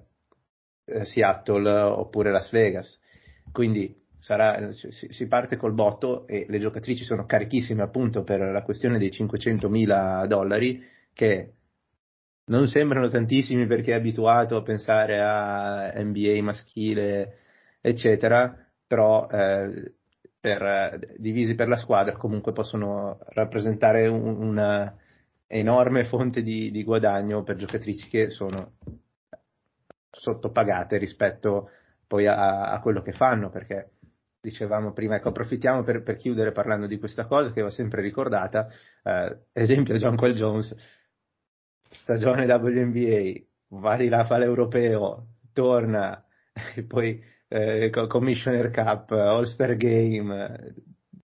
eh, 0.84 1.04
Seattle 1.04 1.70
oppure 1.70 2.30
Las 2.30 2.50
Vegas. 2.50 2.98
Quindi 3.52 3.97
sarà, 4.20 4.72
si, 4.72 5.26
parte 5.26 5.56
col 5.56 5.72
botto 5.72 6.26
e 6.26 6.46
le 6.48 6.58
giocatrici 6.58 7.04
sono 7.04 7.26
carichissime 7.26 7.82
appunto 7.82 8.22
per 8.22 8.40
la 8.40 8.62
questione 8.62 8.98
dei 8.98 9.10
500 9.10 9.68
mila 9.68 10.26
dollari 10.26 10.82
che 11.12 11.52
non 12.46 12.68
sembrano 12.68 13.08
tantissimi 13.08 13.66
perché 13.66 13.92
è 13.92 13.96
abituato 13.96 14.56
a 14.56 14.62
pensare 14.62 15.20
a 15.20 15.92
NBA 15.96 16.42
maschile 16.42 17.38
eccetera, 17.80 18.66
però 18.86 19.28
eh, 19.28 19.94
per, 20.40 21.14
divisi 21.16 21.54
per 21.54 21.68
la 21.68 21.76
squadra 21.76 22.16
comunque 22.16 22.52
possono 22.52 23.18
rappresentare 23.30 24.06
un, 24.06 24.42
una 24.42 24.96
enorme 25.46 26.04
fonte 26.04 26.42
di, 26.42 26.70
di 26.70 26.84
guadagno 26.84 27.42
per 27.42 27.56
giocatrici 27.56 28.08
che 28.08 28.30
sono 28.30 28.72
sottopagate 30.10 30.98
rispetto 30.98 31.70
poi 32.06 32.26
a, 32.26 32.70
a 32.70 32.80
quello 32.80 33.02
che 33.02 33.12
fanno, 33.12 33.50
perché 33.50 33.90
dicevamo 34.40 34.92
prima, 34.92 35.16
ecco, 35.16 35.28
approfittiamo 35.28 35.82
per, 35.82 36.02
per, 36.02 36.16
chiudere 36.16 36.52
parlando 36.52 36.86
di 36.86 36.98
questa 36.98 37.26
cosa 37.26 37.52
che 37.52 37.62
va 37.62 37.70
sempre 37.70 38.02
ricordata, 38.02 38.68
eh, 39.02 39.38
esempio 39.52 39.96
John 39.96 40.16
Quell 40.16 40.34
Jones, 40.34 40.74
stagione 41.90 42.46
WNBA, 42.46 43.78
va 43.80 43.96
di 43.96 44.08
là, 44.08 44.24
fa 44.24 44.38
l'europeo, 44.38 45.26
torna, 45.52 46.24
e 46.74 46.84
poi 46.84 47.22
eh, 47.48 47.90
Commissioner 48.08 48.70
Cup, 48.70 49.10
All-Star 49.10 49.76
Game, 49.76 50.74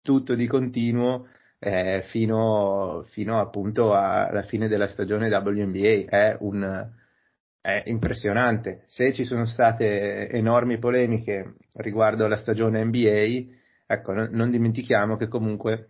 tutto 0.02 0.36
di 0.36 0.48
continuo, 0.48 1.28
eh, 1.60 2.04
fino, 2.08 3.04
fino, 3.08 3.40
appunto 3.40 3.94
alla 3.94 4.44
fine 4.44 4.68
della 4.68 4.88
stagione 4.88 5.30
WNBA. 5.30 6.10
È, 6.10 6.38
un, 6.40 6.92
è 7.68 7.84
impressionante. 7.88 8.86
Se 8.88 9.12
ci 9.12 9.26
sono 9.26 9.46
state 9.46 10.30
enormi 10.30 10.80
polemiche 10.80 11.56
riguardo 11.74 12.24
alla 12.24 12.38
stagione 12.38 12.82
NBA, 12.82 13.56
ecco, 13.86 14.14
non, 14.14 14.50
dimentichiamo 14.50 15.18
che 15.18 15.28
comunque 15.28 15.90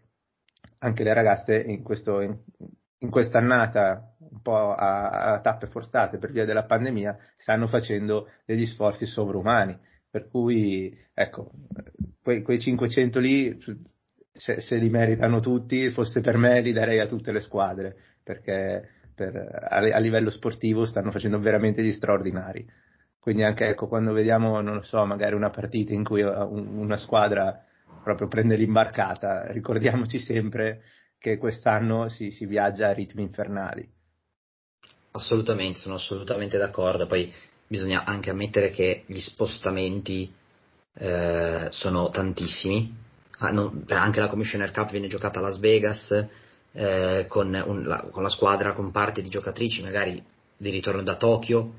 anche 0.80 1.04
le 1.04 1.14
ragazze 1.14 1.56
in, 1.56 1.84
questo, 1.84 2.22
in, 2.22 2.36
in 2.98 3.12
quest'annata 3.12 4.16
un 4.18 4.42
po' 4.42 4.72
a, 4.72 5.34
a, 5.34 5.40
tappe 5.42 5.68
forzate 5.68 6.18
per 6.18 6.32
via 6.32 6.46
della 6.46 6.66
pandemia 6.66 7.16
stanno 7.38 7.68
facendo 7.68 8.28
degli 8.46 8.66
sforzi 8.66 9.06
sovrumani 9.06 9.78
per 10.10 10.30
cui 10.30 10.98
ecco 11.14 11.52
quei, 12.24 12.42
quei 12.42 12.60
500 12.60 13.20
lì 13.20 13.56
se, 14.32 14.62
se, 14.62 14.78
li 14.78 14.90
meritano 14.90 15.40
tutti, 15.40 15.92
fosse 15.92 16.22
per 16.22 16.38
me 16.38 16.60
li 16.62 16.72
darei 16.72 17.00
a 17.00 17.08
tutte 17.08 17.32
le 17.32 17.42
squadre, 17.42 17.96
perché 18.24 18.97
per, 19.18 19.36
a, 19.36 19.78
a, 19.78 19.98
livello 19.98 20.30
sportivo 20.30 20.86
stanno 20.86 21.12
facendo 21.12 21.40
veramente 21.40 21.82
gli 21.82 21.92
straordinari. 21.92 22.66
Quindi 23.20 23.44
anche 23.44 23.68
ecco, 23.68 23.88
quando 23.88 24.14
vediamo, 24.14 24.62
non 24.62 24.76
lo 24.76 24.84
so, 24.84 25.04
magari 25.06 25.34
una 25.34 25.50
partita 25.50 25.94
in 25.94 26.04
cui 26.04 26.22
una 26.22 26.98
squadra 26.98 27.66
proprio 28.04 28.28
prende 28.28 28.56
l'imbarcata, 28.56 29.52
ricordiamoci 29.52 30.20
sempre 30.20 30.84
che 31.18 31.38
quest'anno 31.38 32.08
si, 32.10 32.32
si 32.32 32.46
viaggia 32.46 32.90
a 32.90 32.94
ritmi 32.94 33.24
infernali. 33.24 33.86
Assolutamente, 35.12 35.80
sono 35.80 35.96
assolutamente 35.96 36.58
d'accordo. 36.58 37.08
Poi 37.08 37.34
bisogna 37.68 38.06
anche 38.06 38.30
ammettere 38.30 38.70
che 38.70 39.04
gli 39.08 39.20
spostamenti 39.20 40.32
eh, 40.94 41.68
sono 41.72 42.10
tantissimi 42.10 43.06
ah, 43.40 43.52
non, 43.52 43.84
anche 43.88 44.20
la 44.20 44.30
Commissioner 44.30 44.72
Cup 44.72 44.92
viene 44.92 45.08
giocata 45.08 45.40
a 45.40 45.44
Las 45.44 45.60
Vegas 45.60 46.28
eh, 46.78 47.26
con, 47.28 47.48
un, 47.66 47.88
la, 47.88 48.08
con, 48.12 48.22
la, 48.22 48.30
squadra 48.30 48.74
con 48.74 48.92
parte 48.92 49.24
di 49.24 49.30
giocatrici 49.30 49.82
magari 49.82 50.24
di 50.56 50.70
ritorno 50.70 51.02
da 51.02 51.16
Tokyo 51.16 51.74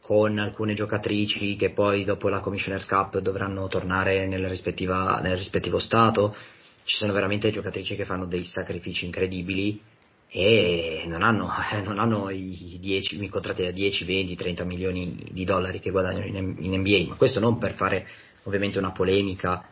con 0.00 0.38
alcune 0.38 0.74
giocatrici 0.74 1.54
che 1.54 1.70
poi 1.70 2.02
dopo 2.02 2.28
la 2.28 2.40
Commissioner 2.40 2.84
Cup 2.84 3.18
dovranno 3.18 3.68
tornare 3.68 4.26
nel, 4.26 4.48
rispettivo 4.48 5.78
stato. 5.78 6.34
Ci 6.82 6.96
sono 6.96 7.12
veramente 7.12 7.52
giocatrici 7.52 7.94
che 7.94 8.04
fanno 8.04 8.26
dei 8.26 8.42
sacrifici 8.42 9.04
incredibili 9.04 9.80
e 10.28 11.04
non 11.06 11.22
hanno, 11.22 11.48
non 11.84 12.00
hanno 12.00 12.28
i, 12.30 12.78
10, 12.80 13.22
i 13.22 13.28
contratti 13.28 13.62
da 13.62 13.70
10, 13.70 14.04
20, 14.04 14.34
30 14.34 14.64
milioni 14.64 15.28
di 15.30 15.44
dollari 15.44 15.78
che 15.78 15.92
guadagnano 15.92 16.26
in, 16.26 16.56
in 16.58 16.80
NBA, 16.80 17.10
ma 17.10 17.14
questo 17.14 17.38
non 17.38 17.58
per 17.58 17.74
fare 17.74 18.04
ovviamente 18.44 18.78
una 18.78 18.90
polemica 18.90 19.64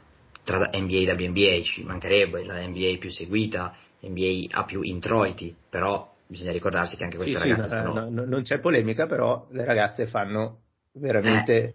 tra 0.44 0.70
NBA 0.72 1.10
e 1.10 1.12
WNBA, 1.14 1.62
ci 1.62 1.82
mancherebbe 1.82 2.44
la 2.44 2.64
NBA 2.64 2.98
più 2.98 3.10
seguita, 3.10 3.74
NBA 4.00 4.56
ha 4.58 4.64
più 4.64 4.80
introiti, 4.82 5.54
però 5.68 6.14
bisogna 6.26 6.52
ricordarsi 6.52 6.96
che 6.96 7.04
anche 7.04 7.16
queste 7.16 7.38
sì, 7.38 7.48
ragazze 7.48 7.76
sì, 7.76 7.82
sono... 7.82 8.08
no, 8.08 8.24
non 8.24 8.42
c'è 8.42 8.58
polemica, 8.60 9.06
però 9.06 9.46
le 9.50 9.64
ragazze 9.64 10.06
fanno 10.06 10.60
veramente... 10.92 11.52
Eh. 11.54 11.74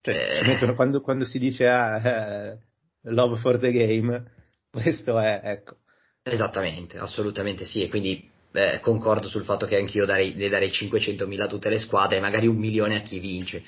Cioè, 0.00 0.58
eh. 0.62 0.74
quando, 0.74 1.00
quando, 1.00 1.24
si 1.24 1.38
dice 1.38 1.68
ah, 1.68 2.08
eh, 2.08 2.58
love 3.02 3.38
for 3.40 3.58
the 3.58 3.72
game, 3.72 4.24
questo 4.70 5.18
è, 5.18 5.40
ecco. 5.42 5.76
Esattamente, 6.22 6.98
assolutamente 6.98 7.64
sì, 7.64 7.82
e 7.82 7.88
quindi 7.88 8.30
eh, 8.52 8.78
concordo 8.80 9.28
sul 9.28 9.44
fatto 9.44 9.66
che 9.66 9.76
anch'io 9.76 10.06
darei, 10.06 10.36
darei 10.48 10.68
500.000 10.68 11.40
a 11.40 11.46
tutte 11.46 11.68
le 11.68 11.78
squadre, 11.78 12.20
magari 12.20 12.46
un 12.46 12.56
milione 12.56 12.96
a 12.96 13.00
chi 13.00 13.18
vince 13.18 13.62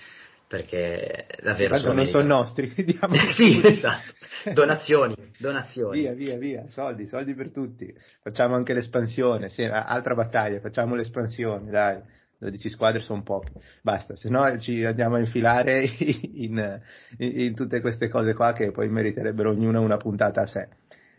perché 0.50 1.28
davvero 1.44 1.78
sono 1.78 1.92
non 1.92 2.06
sono 2.08 2.26
nostri, 2.26 2.66
vediamo. 2.74 3.14
sì, 3.30 3.60
esatto. 3.62 4.14
Donazioni, 4.52 5.14
donazioni. 5.38 6.00
Via, 6.00 6.12
via, 6.12 6.38
via, 6.38 6.64
soldi, 6.68 7.06
soldi 7.06 7.34
per 7.34 7.50
tutti. 7.50 7.92
Facciamo 8.22 8.54
anche 8.54 8.72
l'espansione, 8.72 9.48
sì, 9.48 9.62
altra 9.62 10.14
battaglia, 10.14 10.60
facciamo 10.60 10.94
l'espansione, 10.94 11.70
dai. 11.70 12.18
12 12.40 12.70
squadre 12.70 13.02
sono 13.02 13.22
poche, 13.22 13.52
basta, 13.82 14.16
se 14.16 14.30
no 14.30 14.58
ci 14.58 14.82
andiamo 14.82 15.16
a 15.16 15.18
infilare 15.18 15.82
in, 15.82 16.56
in, 17.18 17.40
in, 17.40 17.54
tutte 17.54 17.82
queste 17.82 18.08
cose 18.08 18.32
qua 18.32 18.54
che 18.54 18.72
poi 18.72 18.88
meriterebbero 18.88 19.50
ognuna 19.50 19.78
una 19.78 19.98
puntata 19.98 20.40
a 20.40 20.46
sé. 20.46 20.68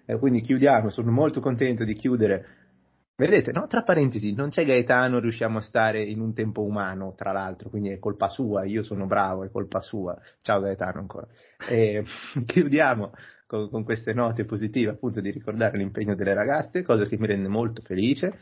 E 0.04 0.18
quindi 0.18 0.42
chiudiamo, 0.42 0.90
sono 0.90 1.12
molto 1.12 1.40
contento 1.40 1.84
di 1.84 1.94
chiudere 1.94 2.61
Vedete, 3.22 3.52
no? 3.52 3.68
Tra 3.68 3.84
parentesi, 3.84 4.34
non 4.34 4.50
c'è 4.50 4.66
Gaetano, 4.66 5.20
riusciamo 5.20 5.60
a 5.60 5.62
stare 5.62 6.04
in 6.04 6.20
un 6.20 6.34
tempo 6.34 6.64
umano, 6.64 7.14
tra 7.16 7.32
l'altro, 7.32 7.70
quindi 7.70 7.90
è 7.92 8.00
colpa 8.00 8.30
sua, 8.30 8.66
io 8.66 8.82
sono 8.82 9.06
bravo, 9.06 9.44
è 9.44 9.52
colpa 9.52 9.80
sua. 9.80 10.20
Ciao 10.42 10.60
Gaetano 10.60 11.02
ancora. 11.02 11.28
E 11.70 12.04
chiudiamo 12.48 13.12
con, 13.46 13.70
con, 13.70 13.84
queste 13.84 14.14
note 14.14 14.44
positive, 14.46 14.94
appunto, 14.94 15.22
di 15.22 15.30
ricordare 15.30 15.78
l'impegno 15.78 16.16
delle 16.16 16.34
ragazze, 16.34 16.82
cosa 16.82 17.06
che 17.06 17.16
mi 17.20 17.28
rende 17.28 17.48
molto 17.48 17.84
felice. 17.84 18.40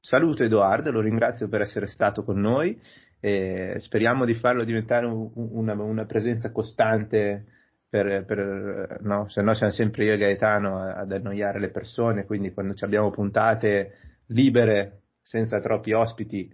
Saluto 0.00 0.44
Edoardo, 0.44 0.90
lo 0.90 1.02
ringrazio 1.02 1.50
per 1.50 1.60
essere 1.60 1.86
stato 1.86 2.24
con 2.24 2.40
noi 2.40 2.80
e 3.20 3.74
speriamo 3.80 4.24
di 4.24 4.34
farlo 4.34 4.64
diventare 4.64 5.04
un, 5.04 5.30
una, 5.34 5.74
una 5.74 6.06
presenza 6.06 6.50
costante 6.52 7.44
per, 7.90 8.24
per, 8.24 9.00
no? 9.02 9.28
se 9.28 9.42
no 9.42 9.52
siamo 9.54 9.72
sempre 9.72 10.04
io 10.04 10.12
e 10.12 10.16
Gaetano 10.16 10.78
ad 10.80 11.10
annoiare 11.10 11.58
le 11.58 11.70
persone, 11.70 12.24
quindi 12.24 12.52
quando 12.52 12.72
abbiamo 12.78 13.10
puntate 13.10 14.20
libere, 14.26 15.00
senza 15.20 15.60
troppi 15.60 15.92
ospiti, 15.92 16.50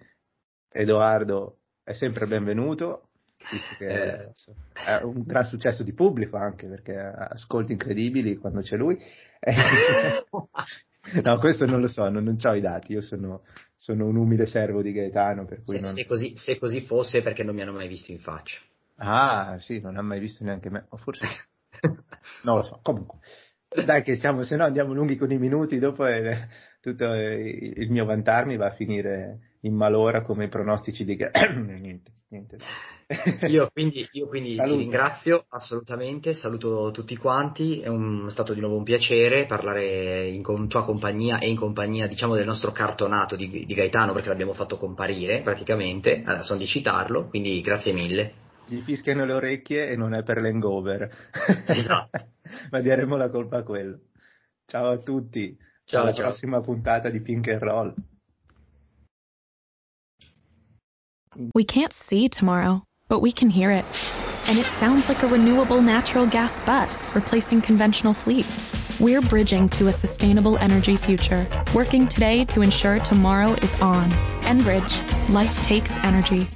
Edoardo 0.73 1.59
è 1.85 1.93
sempre 1.93 2.27
benvenuto, 2.27 3.11
visto 3.51 3.75
che 3.77 3.87
eh. 3.87 4.33
è 4.73 5.03
un 5.03 5.23
gran 5.25 5.45
successo 5.45 5.83
di 5.83 5.93
pubblico 5.93 6.39
anche, 6.39 6.67
perché 6.69 6.97
ascolti 6.97 7.73
incredibili 7.73 8.39
quando 8.39 8.63
c'è 8.63 8.77
lui. 8.77 8.99
no, 11.23 11.39
questo 11.39 11.67
non 11.67 11.83
lo 11.83 11.89
so, 11.89 12.09
non, 12.09 12.25
non 12.25 12.39
ho 12.43 12.55
i 12.55 12.61
dati, 12.63 12.93
io 12.93 13.03
sono, 13.03 13.43
sono, 13.77 14.07
un 14.07 14.17
umile 14.17 14.47
servo 14.47 14.81
di 14.81 14.93
Gaetano. 14.93 15.45
Per 15.45 15.61
cui 15.63 15.75
se, 15.75 15.81
non... 15.81 15.93
se, 15.93 16.07
così, 16.07 16.33
se 16.37 16.59
così 16.59 16.81
fosse 16.81 17.21
perché 17.21 17.43
non 17.43 17.55
mi 17.55 17.61
hanno 17.61 17.73
mai 17.73 17.89
visto 17.89 18.11
in 18.11 18.21
faccia. 18.21 18.59
Ah, 18.97 19.59
sì, 19.61 19.81
non 19.81 19.97
ha 19.97 20.03
mai 20.03 20.21
visto 20.21 20.45
neanche 20.45 20.71
me, 20.71 20.87
o 20.91 20.97
forse 20.97 21.27
non 22.45 22.57
lo 22.57 22.63
so, 22.63 22.81
comunque. 22.83 23.19
Dai 23.85 24.03
che 24.03 24.17
siamo, 24.17 24.43
se 24.43 24.57
no 24.57 24.65
andiamo 24.65 24.95
lunghi 24.95 25.17
con 25.17 25.31
i 25.33 25.39
minuti, 25.39 25.79
dopo 25.79 26.07
è, 26.07 26.47
tutto 26.81 27.13
il 27.13 27.91
mio 27.91 28.05
vantarmi 28.05 28.57
va 28.57 28.67
a 28.67 28.75
finire 28.75 29.57
in 29.63 29.75
malora 29.75 30.23
come 30.23 30.45
i 30.45 30.49
pronostici 30.49 31.05
di... 31.05 31.17
niente, 31.19 32.13
niente. 32.29 32.59
Io 33.49 33.69
quindi, 33.73 34.09
io 34.13 34.27
quindi 34.29 34.55
ti 34.55 34.63
ringrazio 34.63 35.45
assolutamente, 35.51 36.35
saluto 36.35 36.91
tutti 36.93 37.17
quanti, 37.17 37.81
è, 37.81 37.89
un, 37.89 38.27
è, 38.27 38.31
stato 38.31 38.55
di 38.55 38.61
nuovo 38.61 38.77
un 38.77 38.85
piacere 38.85 39.47
parlare 39.47 40.27
in 40.27 40.43
con 40.43 40.69
tua 40.69 40.85
compagnia 40.85 41.39
e 41.39 41.49
in 41.49 41.57
compagnia 41.57 42.07
diciamo 42.07 42.35
del 42.35 42.47
nostro 42.47 42.73
cartonato 42.73 43.37
di, 43.37 43.49
di 43.49 43.75
Gaetano 43.75 44.13
perché 44.13 44.29
l'abbiamo 44.29 44.55
fatto 44.55 44.77
comparire 44.77 45.43
praticamente, 45.43 46.23
adesso 46.25 46.57
di 46.57 46.67
citarlo, 46.67 47.29
quindi 47.29 47.61
grazie 47.61 47.93
mille 47.93 48.45
gli 48.67 48.81
fischiano 48.81 49.25
le 49.25 49.33
orecchie 49.33 49.89
e 49.89 49.97
non 49.97 50.15
è 50.15 50.23
per 50.23 50.41
l'hangover. 50.41 51.09
Esatto. 51.67 52.29
Ma 52.71 52.81
daremo 52.81 53.17
la 53.17 53.29
colpa 53.31 53.59
a 53.59 53.63
quello. 53.63 54.01
Ciao 54.67 54.91
a 54.91 54.99
tutti. 54.99 55.57
Ciao, 55.85 56.03
Alla 56.03 56.13
ciao. 56.13 56.29
prossima 56.29 56.61
puntata 56.61 57.09
di 57.11 57.21
Pink 57.21 57.49
and 57.49 57.63
Roll. 57.63 57.95
We 61.55 61.65
can't 61.65 61.93
see 61.93 62.29
tomorrow, 62.29 62.83
but 63.09 63.21
we 63.21 63.31
can 63.31 63.51
hear 63.51 63.71
it. 63.71 63.85
And 64.49 64.59
it 64.59 64.67
sounds 64.67 65.09
like 65.09 65.23
a 65.23 65.29
renewable 65.29 65.83
natural 65.83 66.27
gas 66.27 66.61
bus 66.61 67.15
replacing 67.15 67.61
conventional 67.63 68.15
fleets. 68.15 68.73
We're 69.01 69.21
bridging 69.21 69.69
to 69.71 69.89
a 69.89 69.93
sustainable 69.93 70.57
energy 70.59 70.97
future, 70.97 71.47
working 71.75 72.07
today 72.09 72.45
to 72.47 72.63
ensure 72.63 72.99
tomorrow 73.01 73.53
is 73.63 73.75
on. 73.81 74.11
Enbridge, 74.43 75.03
life 75.33 75.61
takes 75.63 75.97
energy. 76.05 76.45